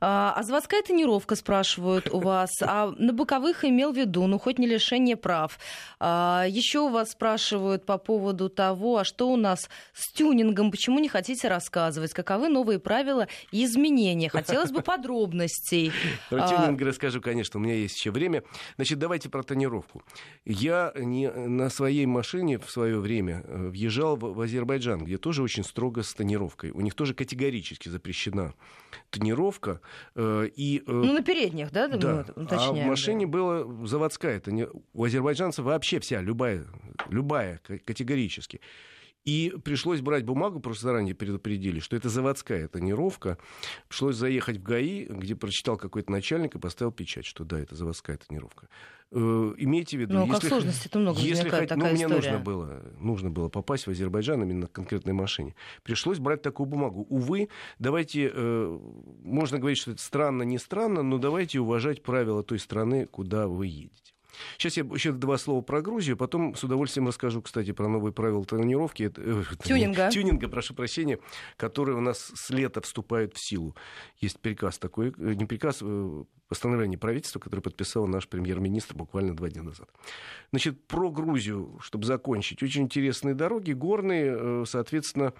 А, 0.00 0.34
а 0.36 0.42
заводская 0.42 0.82
тонировка, 0.82 1.36
спрашивают 1.36 2.12
у 2.12 2.20
вас, 2.20 2.50
а 2.62 2.92
на 2.98 3.12
боковых 3.12 3.64
имел 3.64 3.92
в 3.92 3.96
виду, 3.96 4.26
ну, 4.26 4.38
хоть 4.38 4.58
не 4.58 4.66
лишение 4.66 5.16
прав. 5.16 5.58
А, 6.00 6.44
еще 6.48 6.80
у 6.80 6.88
вас 6.88 7.12
спрашивают 7.12 7.84
по 7.86 7.98
поводу 7.98 8.48
того, 8.48 8.98
а 8.98 9.04
что 9.04 9.28
у 9.28 9.36
нас 9.36 9.68
с 9.94 10.12
тюнингом, 10.12 10.70
почему 10.70 10.98
не 10.98 11.08
хотите 11.08 11.48
рассказывать, 11.48 12.12
каковы 12.12 12.48
новые 12.48 12.78
правила 12.78 13.26
и 13.52 13.64
изменения. 13.64 14.28
Хотелось 14.28 14.70
бы 14.70 14.82
подробностей. 14.82 15.92
Про 16.28 16.48
тюнинг 16.48 16.80
расскажу, 16.82 17.20
конечно, 17.20 17.58
у 17.58 17.62
меня 17.62 17.74
есть 17.74 17.96
еще 17.96 18.10
время. 18.10 18.42
Значит, 18.76 18.98
давайте 18.98 19.28
про 19.28 19.42
тонировку. 19.42 20.02
Я 20.44 20.92
не 20.96 21.28
на 21.46 21.70
своей 21.70 22.06
машине 22.06 22.58
в 22.58 22.70
свое 22.70 22.98
время 22.98 23.42
э, 23.46 23.68
въезжал 23.68 24.16
в 24.16 24.40
Азербайджан, 24.40 25.04
где 25.04 25.18
тоже 25.18 25.42
очень 25.42 25.64
строго 25.64 26.02
с 26.02 26.12
тонировкой. 26.14 26.70
У 26.70 26.80
них 26.80 26.94
тоже 26.94 27.14
категорически 27.14 27.88
запрещена 27.88 28.54
тонировка. 29.10 29.80
Э, 30.14 30.48
и, 30.54 30.78
э, 30.78 30.82
ну, 30.86 31.12
на 31.12 31.22
передних, 31.22 31.70
да? 31.72 31.88
Да. 31.88 32.26
А 32.36 32.72
в 32.72 32.76
машине 32.84 33.26
да. 33.26 33.32
была 33.32 33.86
заводская. 33.86 34.36
Это 34.36 34.52
не... 34.52 34.66
У 34.92 35.04
азербайджанцев 35.04 35.64
вообще 35.64 36.00
вся, 36.00 36.20
любая, 36.20 36.64
любая 37.08 37.60
категорически. 37.84 38.60
И 39.28 39.52
пришлось 39.62 40.00
брать 40.00 40.24
бумагу, 40.24 40.58
просто 40.58 40.84
заранее 40.84 41.14
предупредили, 41.14 41.80
что 41.80 41.96
это 41.96 42.08
заводская 42.08 42.66
тонировка. 42.66 43.36
Пришлось 43.86 44.16
заехать 44.16 44.56
в 44.56 44.62
ГАИ, 44.62 45.04
где 45.04 45.36
прочитал 45.36 45.76
какой-то 45.76 46.10
начальник 46.10 46.54
и 46.54 46.58
поставил 46.58 46.92
печать, 46.92 47.26
что 47.26 47.44
да, 47.44 47.60
это 47.60 47.74
заводская 47.74 48.16
тонировка. 48.16 48.68
Э, 49.10 49.54
имейте 49.56 49.96
в 49.96 50.00
виду, 50.00 50.14
ну, 50.14 50.26
если, 50.26 50.40
как 50.40 50.48
сложности 50.48 50.86
это 50.86 50.98
много 50.98 51.20
если 51.20 51.48
хоть, 51.48 51.70
ну, 51.70 51.86
мне 51.86 52.08
нужно 52.08 52.38
было, 52.38 52.82
нужно 53.00 53.30
было 53.30 53.48
попасть 53.48 53.86
в 53.86 53.90
Азербайджан 53.90 54.42
именно 54.42 54.60
на 54.60 54.66
конкретной 54.66 55.14
машине. 55.14 55.54
Пришлось 55.82 56.18
брать 56.18 56.42
такую 56.42 56.66
бумагу. 56.66 57.06
Увы, 57.08 57.48
давайте, 57.78 58.30
э, 58.32 58.78
можно 59.22 59.58
говорить, 59.58 59.78
что 59.78 59.92
это 59.92 60.02
странно, 60.02 60.42
не 60.42 60.58
странно, 60.58 61.02
но 61.02 61.16
давайте 61.16 61.58
уважать 61.58 62.02
правила 62.02 62.42
той 62.42 62.58
страны, 62.58 63.06
куда 63.06 63.48
вы 63.48 63.66
едете. 63.68 64.12
Сейчас 64.56 64.76
я 64.76 64.84
еще 64.84 65.12
два 65.12 65.38
слова 65.38 65.60
про 65.60 65.82
Грузию, 65.82 66.16
потом 66.16 66.54
с 66.54 66.64
удовольствием 66.64 67.06
расскажу, 67.06 67.42
кстати, 67.42 67.72
про 67.72 67.88
новые 67.88 68.12
правила 68.12 68.44
тренировки. 68.44 69.12
Э, 69.16 69.42
тюнинга. 69.64 70.10
Тюнинга, 70.12 70.48
прошу 70.48 70.74
прощения, 70.74 71.18
которые 71.56 71.96
у 71.96 72.00
нас 72.00 72.32
с 72.34 72.50
лета 72.50 72.80
вступают 72.80 73.34
в 73.34 73.40
силу. 73.44 73.74
Есть 74.18 74.40
приказ 74.40 74.78
такой, 74.78 75.14
э, 75.18 75.34
не 75.34 75.44
приказ, 75.44 75.78
э, 75.82 76.24
постановление 76.48 76.98
правительства, 76.98 77.40
которое 77.40 77.62
подписал 77.62 78.06
наш 78.06 78.26
премьер-министр 78.26 78.94
буквально 78.94 79.36
два 79.36 79.50
дня 79.50 79.62
назад. 79.62 79.88
Значит, 80.50 80.86
про 80.86 81.10
Грузию, 81.10 81.78
чтобы 81.80 82.06
закончить. 82.06 82.62
Очень 82.62 82.84
интересные 82.84 83.34
дороги, 83.34 83.72
горные. 83.72 84.64
Соответственно, 84.64 85.34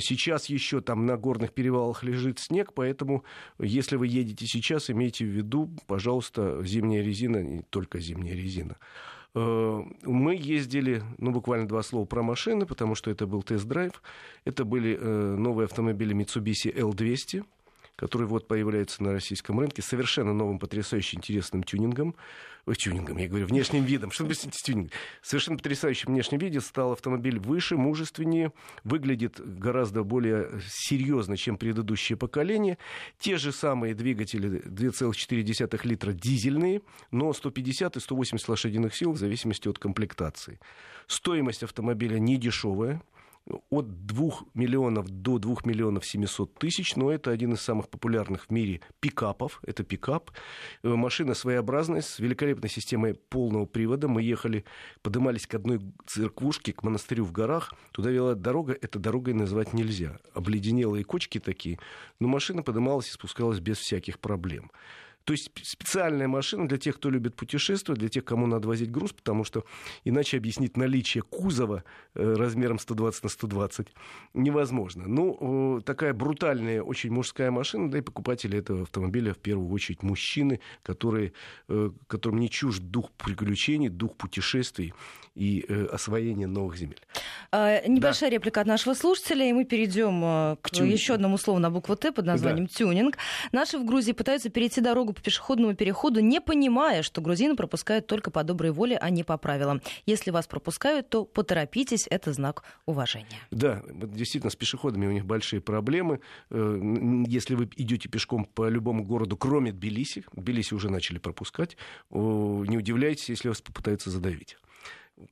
сейчас 0.00 0.46
еще 0.46 0.80
там 0.80 1.04
на 1.04 1.18
горных 1.18 1.52
перевалах 1.52 2.02
лежит 2.02 2.38
снег, 2.38 2.72
поэтому 2.72 3.24
если 3.58 3.96
вы 3.96 4.06
едете 4.06 4.46
сейчас, 4.46 4.88
имейте 4.88 5.24
в 5.24 5.28
виду, 5.28 5.70
пожалуйста, 5.86 6.62
зимняя 6.64 7.02
резина, 7.02 7.42
не 7.42 7.62
только 7.62 8.00
зимняя 8.00 8.34
резина. 8.36 8.76
Э, 9.34 9.82
мы 10.02 10.34
ездили, 10.34 11.02
ну, 11.18 11.30
буквально 11.30 11.68
два 11.68 11.82
слова 11.82 12.06
про 12.06 12.22
машины, 12.22 12.66
потому 12.66 12.94
что 12.94 13.10
это 13.10 13.26
был 13.26 13.42
тест-драйв. 13.42 14.02
Это 14.44 14.64
были 14.64 14.96
э, 14.98 15.36
новые 15.36 15.66
автомобили 15.66 16.14
Mitsubishi 16.14 16.74
L200, 16.74 17.44
которые 17.96 18.28
вот 18.28 18.46
появляются 18.46 19.02
на 19.02 19.12
российском 19.12 19.58
рынке, 19.58 19.82
совершенно 19.82 20.32
новым, 20.32 20.58
потрясающе 20.58 21.16
интересным 21.16 21.62
тюнингом. 21.62 22.14
Ой, 22.66 22.74
тюнингом, 22.74 23.16
я 23.16 23.28
говорю, 23.28 23.46
внешним 23.46 23.84
видом. 23.84 24.10
Что 24.10 24.24
значит 24.24 24.52
тюнинг? 24.52 24.90
Совершенно 25.22 25.56
потрясающим 25.56 26.12
внешним 26.12 26.38
виде 26.38 26.60
стал 26.60 26.92
автомобиль 26.92 27.38
выше, 27.38 27.76
мужественнее, 27.76 28.52
выглядит 28.84 29.40
гораздо 29.40 30.02
более 30.02 30.60
серьезно, 30.68 31.36
чем 31.36 31.56
предыдущее 31.56 32.18
поколение. 32.18 32.76
Те 33.18 33.36
же 33.38 33.52
самые 33.52 33.94
двигатели 33.94 34.62
2,4 34.66 35.86
литра 35.86 36.12
дизельные, 36.12 36.82
но 37.10 37.32
150 37.32 37.96
и 37.96 38.00
180 38.00 38.48
лошадиных 38.48 38.94
сил 38.94 39.12
в 39.12 39.18
зависимости 39.18 39.68
от 39.68 39.78
комплектации. 39.78 40.58
Стоимость 41.06 41.62
автомобиля 41.62 42.18
не 42.18 42.36
дешевая, 42.36 43.00
от 43.70 44.06
2 44.06 44.30
миллионов 44.54 45.08
до 45.08 45.38
2 45.38 45.56
миллионов 45.64 46.04
700 46.04 46.54
тысяч, 46.54 46.96
но 46.96 47.10
это 47.10 47.30
один 47.30 47.54
из 47.54 47.60
самых 47.60 47.88
популярных 47.88 48.46
в 48.46 48.50
мире 48.50 48.80
пикапов. 49.00 49.60
Это 49.64 49.84
пикап. 49.84 50.30
Э, 50.82 50.88
машина 50.88 51.34
своеобразная, 51.34 52.00
с 52.00 52.18
великолепной 52.18 52.68
системой 52.68 53.14
полного 53.14 53.66
привода. 53.66 54.08
Мы 54.08 54.22
ехали, 54.22 54.64
поднимались 55.02 55.46
к 55.46 55.54
одной 55.54 55.80
церквушке, 56.06 56.72
к 56.72 56.82
монастырю 56.82 57.24
в 57.24 57.32
горах. 57.32 57.72
Туда 57.92 58.10
вела 58.10 58.34
дорога, 58.34 58.76
это 58.80 58.98
дорогой 58.98 59.34
назвать 59.34 59.72
нельзя. 59.72 60.18
Обледенелые 60.34 61.04
кочки 61.04 61.38
такие. 61.38 61.78
Но 62.20 62.28
машина 62.28 62.62
поднималась 62.62 63.08
и 63.08 63.12
спускалась 63.12 63.60
без 63.60 63.78
всяких 63.78 64.18
проблем. 64.18 64.70
То 65.26 65.32
есть 65.32 65.50
специальная 65.64 66.28
машина 66.28 66.68
для 66.68 66.78
тех, 66.78 66.94
кто 66.96 67.10
любит 67.10 67.34
путешествовать, 67.34 67.98
для 67.98 68.08
тех, 68.08 68.24
кому 68.24 68.46
надо 68.46 68.68
возить 68.68 68.92
груз, 68.92 69.12
потому 69.12 69.42
что 69.42 69.64
иначе 70.04 70.36
объяснить 70.36 70.76
наличие 70.76 71.22
кузова 71.22 71.82
э, 72.14 72.34
размером 72.34 72.78
120 72.78 73.24
на 73.24 73.28
120 73.28 73.88
невозможно. 74.34 75.08
Ну, 75.08 75.80
такая 75.84 76.14
брутальная, 76.14 76.80
очень 76.80 77.10
мужская 77.10 77.50
машина, 77.50 77.90
да 77.90 77.98
и 77.98 78.02
покупатели 78.02 78.56
этого 78.56 78.82
автомобиля 78.82 79.34
в 79.34 79.38
первую 79.38 79.68
очередь 79.72 80.04
мужчины, 80.04 80.60
которые, 80.84 81.32
э, 81.68 81.90
которым 82.06 82.38
не 82.38 82.48
чужд 82.48 82.80
дух 82.80 83.10
приключений, 83.16 83.88
дух 83.88 84.16
путешествий 84.16 84.94
и 85.34 85.66
э, 85.68 85.86
освоения 85.86 86.46
новых 86.46 86.76
земель. 86.76 87.00
А, 87.50 87.84
небольшая 87.88 88.30
да. 88.30 88.36
реплика 88.36 88.60
от 88.60 88.68
нашего 88.68 88.94
слушателя, 88.94 89.44
и 89.44 89.52
мы 89.52 89.64
перейдем 89.64 90.20
к, 90.62 90.70
к 90.70 90.76
еще 90.76 91.14
одному 91.14 91.36
слову 91.36 91.58
на 91.58 91.68
букву 91.68 91.96
Т 91.96 92.12
под 92.12 92.26
названием 92.26 92.66
да. 92.66 92.72
тюнинг. 92.72 93.18
Наши 93.50 93.76
в 93.76 93.84
Грузии 93.84 94.12
пытаются 94.12 94.50
перейти 94.50 94.80
дорогу 94.80 95.15
по 95.16 95.22
пешеходному 95.22 95.74
переходу, 95.74 96.20
не 96.20 96.40
понимая, 96.40 97.02
что 97.02 97.20
грузины 97.20 97.56
пропускают 97.56 98.06
только 98.06 98.30
по 98.30 98.44
доброй 98.44 98.70
воле, 98.70 98.96
а 98.96 99.10
не 99.10 99.24
по 99.24 99.36
правилам. 99.38 99.80
Если 100.04 100.30
вас 100.30 100.46
пропускают, 100.46 101.08
то 101.08 101.24
поторопитесь, 101.24 102.06
это 102.08 102.32
знак 102.32 102.62
уважения. 102.84 103.40
Да, 103.50 103.82
действительно, 103.88 104.50
с 104.50 104.56
пешеходами 104.56 105.06
у 105.06 105.12
них 105.12 105.24
большие 105.24 105.60
проблемы. 105.60 106.20
Э, 106.50 107.24
если 107.26 107.54
вы 107.54 107.68
идете 107.76 108.08
пешком 108.08 108.44
по 108.44 108.68
любому 108.68 109.04
городу, 109.04 109.36
кроме 109.36 109.72
Тбилиси, 109.72 110.24
Тбилиси 110.32 110.74
уже 110.74 110.90
начали 110.90 111.18
пропускать, 111.18 111.76
не 112.10 112.76
удивляйтесь, 112.76 113.30
если 113.30 113.48
вас 113.48 113.60
попытаются 113.60 114.10
задавить 114.10 114.56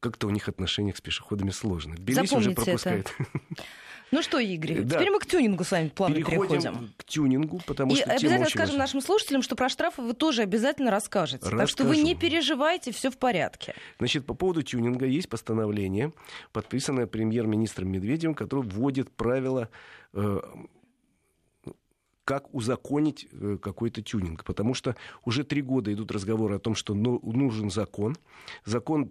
как-то 0.00 0.26
у 0.26 0.30
них 0.30 0.48
отношения 0.48 0.94
с 0.94 1.00
пешеходами 1.00 1.50
сложные. 1.50 1.96
Тбилиси 1.96 2.34
уже 2.34 2.52
пропускает. 2.52 3.12
Это. 3.18 3.64
Ну 4.10 4.22
что, 4.22 4.38
Игорь, 4.38 4.82
да. 4.82 4.96
теперь 4.96 5.10
мы 5.10 5.18
к 5.18 5.26
тюнингу 5.26 5.64
с 5.64 5.72
вами 5.72 5.88
плавно 5.88 6.16
переходим. 6.16 6.60
переходим. 6.60 6.94
к 6.96 7.04
тюнингу, 7.04 7.60
потому 7.66 7.94
и 7.94 7.96
что 7.96 8.12
обязательно 8.12 8.48
скажем 8.48 8.74
важна. 8.74 8.78
нашим 8.78 9.00
слушателям, 9.00 9.42
что 9.42 9.56
про 9.56 9.68
штрафы 9.68 10.02
вы 10.02 10.14
тоже 10.14 10.42
обязательно 10.42 10.92
расскажете. 10.92 11.38
Расскажу. 11.38 11.58
Так 11.58 11.68
что 11.68 11.84
вы 11.84 11.96
не 11.96 12.14
переживайте, 12.14 12.92
все 12.92 13.10
в 13.10 13.16
порядке. 13.18 13.74
Значит, 13.98 14.24
по 14.24 14.34
поводу 14.34 14.62
тюнинга 14.62 15.06
есть 15.06 15.28
постановление, 15.28 16.12
подписанное 16.52 17.06
премьер-министром 17.06 17.90
Медведевым, 17.90 18.34
которое 18.36 18.62
вводит 18.62 19.10
правила 19.10 19.68
э, 20.12 20.40
как 22.24 22.52
узаконить 22.54 23.28
э, 23.32 23.58
какой-то 23.60 24.02
тюнинг. 24.02 24.44
Потому 24.44 24.74
что 24.74 24.96
уже 25.24 25.44
три 25.44 25.62
года 25.62 25.92
идут 25.92 26.10
разговоры 26.10 26.56
о 26.56 26.58
том, 26.58 26.74
что 26.74 26.94
ну, 26.94 27.20
нужен 27.22 27.70
закон. 27.70 28.16
Закон 28.64 29.10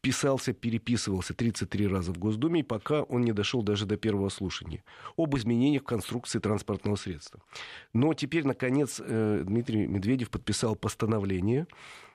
писался, 0.00 0.52
переписывался 0.52 1.34
33 1.34 1.86
раза 1.86 2.12
в 2.12 2.18
Госдуме, 2.18 2.60
и 2.60 2.62
пока 2.62 3.02
он 3.02 3.22
не 3.22 3.32
дошел 3.32 3.62
даже 3.62 3.86
до 3.86 3.96
первого 3.96 4.30
слушания. 4.30 4.82
Об 5.16 5.36
изменениях 5.36 5.82
в 5.82 5.86
конструкции 5.86 6.38
транспортного 6.38 6.96
средства. 6.96 7.40
Но 7.92 8.14
теперь, 8.14 8.46
наконец, 8.46 9.00
э, 9.04 9.42
Дмитрий 9.44 9.86
Медведев 9.86 10.30
подписал 10.30 10.74
постановление, 10.74 11.66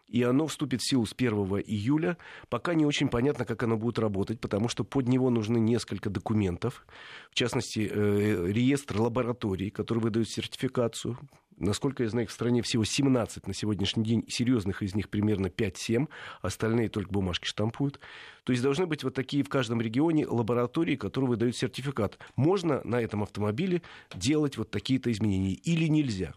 и 0.10 0.24
оно 0.24 0.48
вступит 0.48 0.82
в 0.82 0.90
силу 0.90 1.06
с 1.06 1.14
1 1.14 1.32
июля. 1.66 2.18
Пока 2.50 2.74
не 2.74 2.86
очень 2.86 3.10
понятно, 3.10 3.46
как 3.46 3.62
оно 3.64 3.78
будет 3.78 4.00
работать, 4.00 4.40
потому 4.40 4.68
что 4.68 4.84
под 4.84 5.08
него 5.08 5.30
нужны 5.30 5.60
несколько 5.60 6.10
документов, 6.10 6.86
в 7.32 7.36
частности, 7.36 7.90
э, 7.92 8.48
реестр 8.52 9.02
лабораторий, 9.02 9.70
которые 9.70 10.04
выдают 10.04 10.30
сертификацию. 10.30 11.18
Насколько 11.58 12.04
я 12.04 12.10
знаю, 12.10 12.28
в 12.28 12.32
стране 12.32 12.62
всего 12.62 12.86
17 12.86 13.46
на 13.46 13.54
сегодняшний 13.54 14.04
день, 14.04 14.26
серьезных 14.30 14.82
из 14.82 14.96
них 14.96 15.10
примерно 15.10 15.48
5-7, 15.48 16.08
остальные 16.42 16.88
только 16.88 17.12
бумажки 17.12 17.46
штампуют. 17.46 18.00
То 18.46 18.54
есть 18.54 18.64
должны 18.64 18.88
быть 18.88 19.04
вот 19.04 19.14
такие 19.14 19.44
в 19.44 19.50
каждом 19.50 19.82
регионе 19.82 20.26
лаборатории, 20.26 20.96
которые 20.96 21.32
выдают 21.32 21.58
сертификат. 21.58 22.18
Можно 22.38 22.82
на 22.86 23.02
этом 23.02 23.24
автомобиле 23.24 23.82
делать 24.16 24.58
вот 24.58 24.72
такие-то 24.72 25.12
изменения 25.12 25.54
или 25.54 25.88
нельзя. 25.88 26.34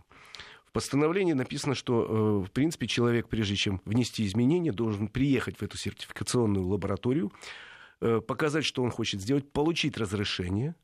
В 0.72 0.74
постановлении 0.74 1.34
написано, 1.34 1.74
что, 1.74 2.06
э, 2.42 2.46
в 2.46 2.50
принципе, 2.50 2.86
человек, 2.86 3.28
прежде 3.28 3.56
чем 3.56 3.82
внести 3.84 4.24
изменения, 4.24 4.72
должен 4.72 5.08
приехать 5.08 5.58
в 5.58 5.62
эту 5.62 5.76
сертификационную 5.76 6.66
лабораторию, 6.66 7.30
э, 8.00 8.22
показать, 8.26 8.64
что 8.64 8.82
он 8.82 8.90
хочет 8.90 9.20
сделать, 9.20 9.52
получить 9.52 9.98
разрешение, 9.98 10.74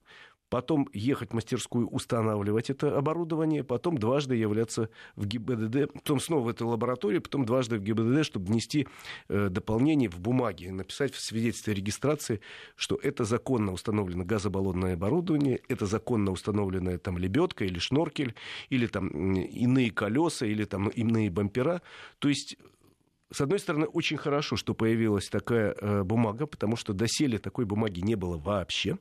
потом 0.48 0.88
ехать 0.92 1.30
в 1.30 1.34
мастерскую, 1.34 1.88
устанавливать 1.88 2.70
это 2.70 2.96
оборудование, 2.96 3.64
потом 3.64 3.98
дважды 3.98 4.36
являться 4.36 4.90
в 5.16 5.26
ГИБДД, 5.26 5.92
потом 5.92 6.20
снова 6.20 6.44
в 6.44 6.48
эту 6.48 6.66
лабораторию, 6.68 7.22
потом 7.22 7.44
дважды 7.44 7.78
в 7.78 7.82
ГИБДД, 7.82 8.24
чтобы 8.24 8.46
внести 8.46 8.86
э, 9.28 9.48
дополнение 9.50 10.08
в 10.08 10.20
бумаге, 10.20 10.72
написать 10.72 11.12
в 11.14 11.20
свидетельстве 11.20 11.74
регистрации, 11.74 12.40
что 12.76 12.98
это 13.02 13.24
законно 13.24 13.72
установлено 13.72 14.24
газобаллонное 14.24 14.94
оборудование, 14.94 15.60
это 15.68 15.86
законно 15.86 16.30
установленная 16.30 16.98
там 16.98 17.18
лебедка 17.18 17.64
или 17.64 17.78
шноркель, 17.78 18.34
или 18.70 18.86
там 18.86 19.08
иные 19.08 19.90
колеса, 19.90 20.46
или 20.46 20.64
там 20.64 20.88
иные 20.88 21.30
бампера. 21.30 21.82
То 22.18 22.28
есть 22.28 22.56
с 23.30 23.42
одной 23.42 23.58
стороны, 23.58 23.86
очень 23.86 24.16
хорошо, 24.16 24.56
что 24.56 24.74
появилась 24.74 25.28
такая 25.28 25.74
э, 25.78 26.02
бумага, 26.02 26.46
потому 26.46 26.76
что 26.76 26.94
доселе 26.94 27.38
такой 27.38 27.66
бумаги 27.66 28.00
не 28.00 28.14
было 28.14 28.38
вообще. 28.38 28.98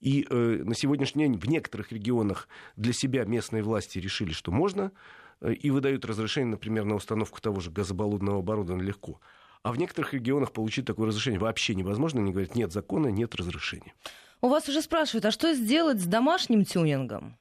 И 0.00 0.26
э, 0.28 0.62
на 0.64 0.74
сегодняшний 0.74 1.24
день 1.24 1.38
в 1.38 1.48
некоторых 1.48 1.92
регионах 1.92 2.48
для 2.76 2.92
себя 2.92 3.24
местные 3.24 3.62
власти 3.62 3.98
решили, 3.98 4.32
что 4.32 4.52
можно, 4.52 4.92
э, 5.40 5.52
и 5.52 5.70
выдают 5.70 6.04
разрешение, 6.04 6.52
например, 6.52 6.84
на 6.84 6.94
установку 6.94 7.40
того 7.40 7.60
же 7.60 7.70
газобаллонного 7.70 8.40
оборудования 8.40 8.84
легко. 8.84 9.20
А 9.62 9.72
в 9.72 9.78
некоторых 9.78 10.14
регионах 10.14 10.52
получить 10.52 10.86
такое 10.86 11.08
разрешение 11.08 11.40
вообще 11.40 11.74
невозможно. 11.74 12.20
Они 12.20 12.30
говорят, 12.30 12.54
нет 12.54 12.72
закона, 12.72 13.08
нет 13.08 13.34
разрешения. 13.34 13.94
У 14.40 14.48
вас 14.48 14.68
уже 14.68 14.82
спрашивают, 14.82 15.24
а 15.24 15.30
что 15.30 15.54
сделать 15.54 16.00
с 16.00 16.04
домашним 16.04 16.64
тюнингом? 16.64 17.36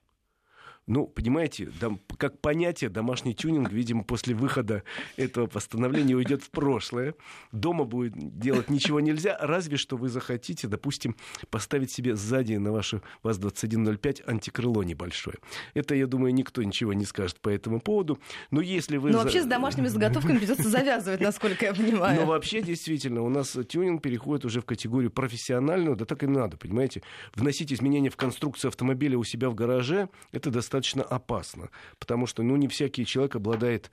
Ну, 0.87 1.07
понимаете, 1.07 1.65
дом, 1.79 1.99
как 2.17 2.39
понятие 2.39 2.91
домашний 2.91 3.33
тюнинг, 3.33 3.71
видимо, 3.71 4.03
после 4.03 4.35
выхода 4.35 4.83
этого 5.17 5.47
постановления 5.47 6.13
уйдет 6.15 6.43
в 6.43 6.51
прошлое. 6.51 7.15
Дома 7.51 7.85
будет 7.85 8.13
делать 8.37 8.69
ничего 8.69 8.99
нельзя, 8.99 9.35
разве 9.41 9.77
что 9.77 9.97
вы 9.97 10.09
захотите, 10.09 10.67
допустим, 10.67 11.15
поставить 11.49 11.91
себе 11.91 12.15
сзади 12.15 12.53
на 12.53 12.71
вашу 12.71 13.01
ВАЗ-2105 13.23 14.25
антикрыло 14.27 14.83
небольшое. 14.83 15.37
Это, 15.73 15.95
я 15.95 16.05
думаю, 16.05 16.35
никто 16.35 16.61
ничего 16.61 16.93
не 16.93 17.05
скажет 17.05 17.39
по 17.39 17.49
этому 17.49 17.81
поводу. 17.81 18.19
Но 18.51 18.61
если 18.61 18.97
вы... 18.97 19.09
Ну, 19.09 19.17
вообще 19.17 19.41
с 19.41 19.47
домашними 19.47 19.87
заготовками 19.87 20.37
придется 20.37 20.69
завязывать, 20.69 21.19
насколько 21.19 21.65
я 21.65 21.73
понимаю. 21.73 22.21
Но 22.21 22.27
вообще, 22.27 22.61
действительно, 22.61 23.23
у 23.23 23.29
нас 23.29 23.57
тюнинг 23.67 24.03
переходит 24.03 24.45
уже 24.45 24.61
в 24.61 24.65
категорию 24.65 25.09
профессиональную, 25.09 25.95
да 25.95 26.05
так 26.05 26.21
и 26.21 26.27
надо, 26.27 26.57
понимаете. 26.57 27.01
Вносить 27.33 27.73
изменения 27.73 28.11
в 28.11 28.17
конструкцию 28.17 28.69
автомобиля 28.69 29.17
у 29.17 29.23
себя 29.23 29.49
в 29.49 29.55
гараже, 29.55 30.09
это 30.31 30.51
достаточно 30.51 30.74
достаточно 30.75 31.03
опасно, 31.03 31.69
потому 31.99 32.27
что 32.27 32.43
ну, 32.43 32.55
не 32.55 32.67
всякий 32.67 33.05
человек 33.05 33.35
обладает 33.35 33.91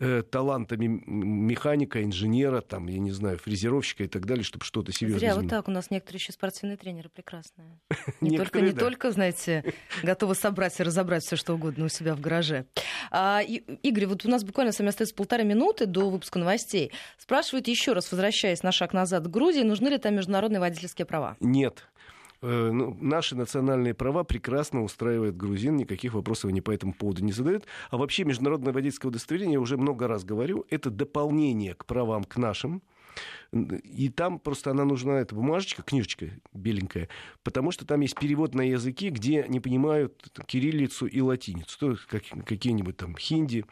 э, 0.00 0.22
талантами 0.22 0.86
механика, 1.06 2.02
инженера, 2.02 2.60
там, 2.60 2.86
я 2.88 2.98
не 2.98 3.10
знаю, 3.10 3.38
фрезеровщика 3.38 4.04
и 4.04 4.08
так 4.08 4.26
далее, 4.26 4.42
чтобы 4.42 4.64
что-то 4.64 4.92
серьезное 4.92 5.20
Зря 5.20 5.30
изменить. 5.32 5.50
вот 5.52 5.56
так. 5.56 5.68
У 5.68 5.70
нас 5.70 5.90
некоторые 5.90 6.18
еще 6.18 6.32
спортивные 6.32 6.76
тренеры 6.76 7.08
прекрасные. 7.08 7.78
Не 8.20 8.38
только, 8.38 8.60
не 8.60 8.72
только, 8.72 9.12
знаете, 9.12 9.62
готовы 10.02 10.34
собрать 10.34 10.78
и 10.80 10.82
разобрать 10.82 11.22
все, 11.22 11.36
что 11.36 11.54
угодно 11.54 11.84
у 11.84 11.88
себя 11.88 12.14
в 12.14 12.20
гараже. 12.20 12.66
А, 13.10 13.42
Игорь, 13.42 14.06
вот 14.06 14.24
у 14.24 14.30
нас 14.30 14.42
буквально 14.42 14.72
с 14.72 14.78
вами 14.78 14.88
остается 14.88 15.14
полторы 15.14 15.44
минуты 15.44 15.86
до 15.86 16.08
выпуска 16.08 16.38
новостей. 16.38 16.92
Спрашивают 17.18 17.68
еще 17.68 17.92
раз, 17.92 18.10
возвращаясь 18.10 18.62
на 18.62 18.72
шаг 18.72 18.92
назад 18.94 19.24
к 19.24 19.30
Грузии, 19.30 19.62
нужны 19.62 19.88
ли 19.88 19.98
там 19.98 20.14
международные 20.14 20.60
водительские 20.60 21.04
права? 21.04 21.36
Нет. 21.40 21.86
Э, 22.42 22.70
ну, 22.72 22.96
наши 23.00 23.36
национальные 23.36 23.94
права 23.94 24.24
прекрасно 24.24 24.82
устраивают 24.82 25.36
грузин, 25.36 25.76
никаких 25.76 26.14
вопросов 26.14 26.50
они 26.50 26.60
по 26.60 26.72
этому 26.72 26.92
поводу 26.92 27.24
не 27.24 27.32
задают. 27.32 27.66
А 27.90 27.96
вообще 27.96 28.24
международное 28.24 28.72
водительское 28.72 29.08
удостоверение, 29.08 29.54
я 29.54 29.60
уже 29.60 29.76
много 29.76 30.08
раз 30.08 30.24
говорю, 30.24 30.66
это 30.68 30.90
дополнение 30.90 31.74
к 31.74 31.86
правам, 31.86 32.24
к 32.24 32.36
нашим. 32.36 32.82
И 33.52 34.08
там 34.08 34.38
просто 34.38 34.70
она 34.70 34.84
нужна, 34.84 35.20
эта 35.20 35.34
бумажечка, 35.34 35.82
книжечка 35.82 36.30
беленькая, 36.54 37.10
потому 37.42 37.70
что 37.70 37.86
там 37.86 38.00
есть 38.00 38.18
перевод 38.18 38.54
на 38.54 38.62
языки, 38.62 39.10
где 39.10 39.44
не 39.46 39.60
понимают 39.60 40.14
кириллицу 40.46 41.06
и 41.06 41.20
латиницу. 41.20 41.78
То 41.78 41.90
есть 41.90 42.06
как, 42.06 42.22
какие-нибудь 42.46 42.96
там 42.96 43.14
хинди, 43.14 43.66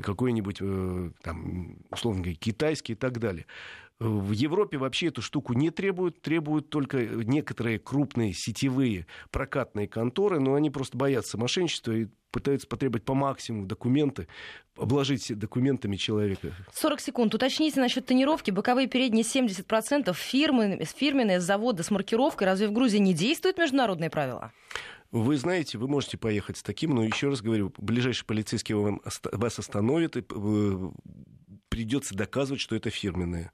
какой-нибудь, 0.00 0.58
э, 0.60 1.10
там, 1.22 1.76
условно 1.90 2.22
говоря, 2.22 2.36
китайский 2.36 2.94
и 2.94 2.96
так 2.96 3.18
далее. 3.18 3.46
В 3.98 4.32
Европе 4.32 4.76
вообще 4.76 5.06
эту 5.06 5.22
штуку 5.22 5.54
не 5.54 5.70
требуют, 5.70 6.20
требуют 6.20 6.68
только 6.68 6.98
некоторые 6.98 7.78
крупные 7.78 8.34
сетевые 8.34 9.06
прокатные 9.30 9.88
конторы, 9.88 10.38
но 10.38 10.54
они 10.54 10.70
просто 10.70 10.98
боятся 10.98 11.38
мошенничества 11.38 11.92
и 11.92 12.08
пытаются 12.30 12.66
потребовать 12.66 13.06
по 13.06 13.14
максимуму 13.14 13.66
документы, 13.66 14.28
обложить 14.76 15.34
документами 15.38 15.96
человека. 15.96 16.52
40 16.74 17.00
секунд. 17.00 17.34
Уточните 17.34 17.80
насчет 17.80 18.04
тонировки. 18.04 18.50
Боковые 18.50 18.86
передние 18.86 19.24
70%, 19.24 20.12
фирмы, 20.12 20.84
фирменные 20.84 21.40
заводы 21.40 21.82
с 21.82 21.90
маркировкой. 21.90 22.46
Разве 22.46 22.68
в 22.68 22.72
Грузии 22.72 22.98
не 22.98 23.14
действуют 23.14 23.56
международные 23.56 24.10
правила? 24.10 24.52
Вы 25.10 25.38
знаете, 25.38 25.78
вы 25.78 25.88
можете 25.88 26.18
поехать 26.18 26.58
с 26.58 26.62
таким, 26.62 26.94
но 26.94 27.02
еще 27.02 27.30
раз 27.30 27.40
говорю, 27.40 27.72
ближайший 27.78 28.26
полицейский 28.26 28.74
вас 28.74 29.58
остановит 29.58 30.18
и 30.18 30.20
э, 30.28 30.90
придется 31.70 32.14
доказывать, 32.14 32.60
что 32.60 32.76
это 32.76 32.90
фирменное. 32.90 33.52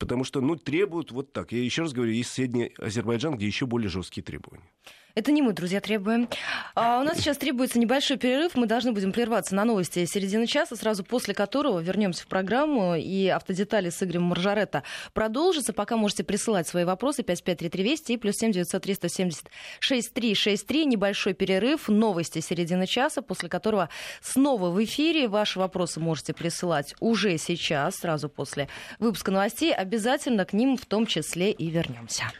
Потому 0.00 0.24
что, 0.24 0.40
ну, 0.40 0.56
требуют 0.56 1.12
вот 1.12 1.34
так. 1.34 1.52
Я 1.52 1.62
еще 1.62 1.82
раз 1.82 1.92
говорю, 1.92 2.12
есть 2.12 2.32
Средний 2.32 2.72
Азербайджан, 2.78 3.36
где 3.36 3.46
еще 3.46 3.66
более 3.66 3.90
жесткие 3.90 4.24
требования. 4.24 4.64
Это 5.14 5.32
не 5.32 5.42
мы, 5.42 5.52
друзья, 5.52 5.80
требуем. 5.80 6.28
А 6.74 7.00
у 7.00 7.02
нас 7.02 7.18
сейчас 7.18 7.36
требуется 7.36 7.78
небольшой 7.78 8.16
перерыв. 8.16 8.54
Мы 8.54 8.66
должны 8.66 8.92
будем 8.92 9.12
прерваться 9.12 9.54
на 9.54 9.64
новости 9.64 10.04
середины 10.04 10.46
часа, 10.46 10.76
сразу 10.76 11.04
после 11.04 11.34
которого 11.34 11.80
вернемся 11.80 12.22
в 12.22 12.26
программу. 12.26 12.94
И 12.94 13.26
автодетали 13.26 13.90
с 13.90 14.02
Игорем 14.02 14.22
Маржаретто 14.22 14.84
продолжится. 15.12 15.72
Пока 15.72 15.96
можете 15.96 16.22
присылать 16.22 16.68
свои 16.68 16.84
вопросы 16.84 17.22
553320 17.22 18.10
и 18.10 18.16
плюс 18.16 18.36
7 18.36 18.52
970 18.52 19.50
6363. 19.80 20.86
Небольшой 20.86 21.34
перерыв, 21.34 21.88
новости 21.88 22.38
середины 22.40 22.86
часа, 22.86 23.20
после 23.22 23.48
которого 23.48 23.88
снова 24.22 24.70
в 24.70 24.82
эфире. 24.84 25.28
Ваши 25.28 25.58
вопросы 25.58 25.98
можете 25.98 26.32
присылать 26.32 26.94
уже 27.00 27.36
сейчас, 27.38 27.96
сразу 27.96 28.28
после 28.28 28.68
выпуска 28.98 29.32
новостей. 29.32 29.74
Обязательно 29.74 30.44
к 30.44 30.52
ним 30.52 30.76
в 30.76 30.86
том 30.86 31.06
числе 31.06 31.50
и 31.50 31.68
вернемся. 31.68 32.30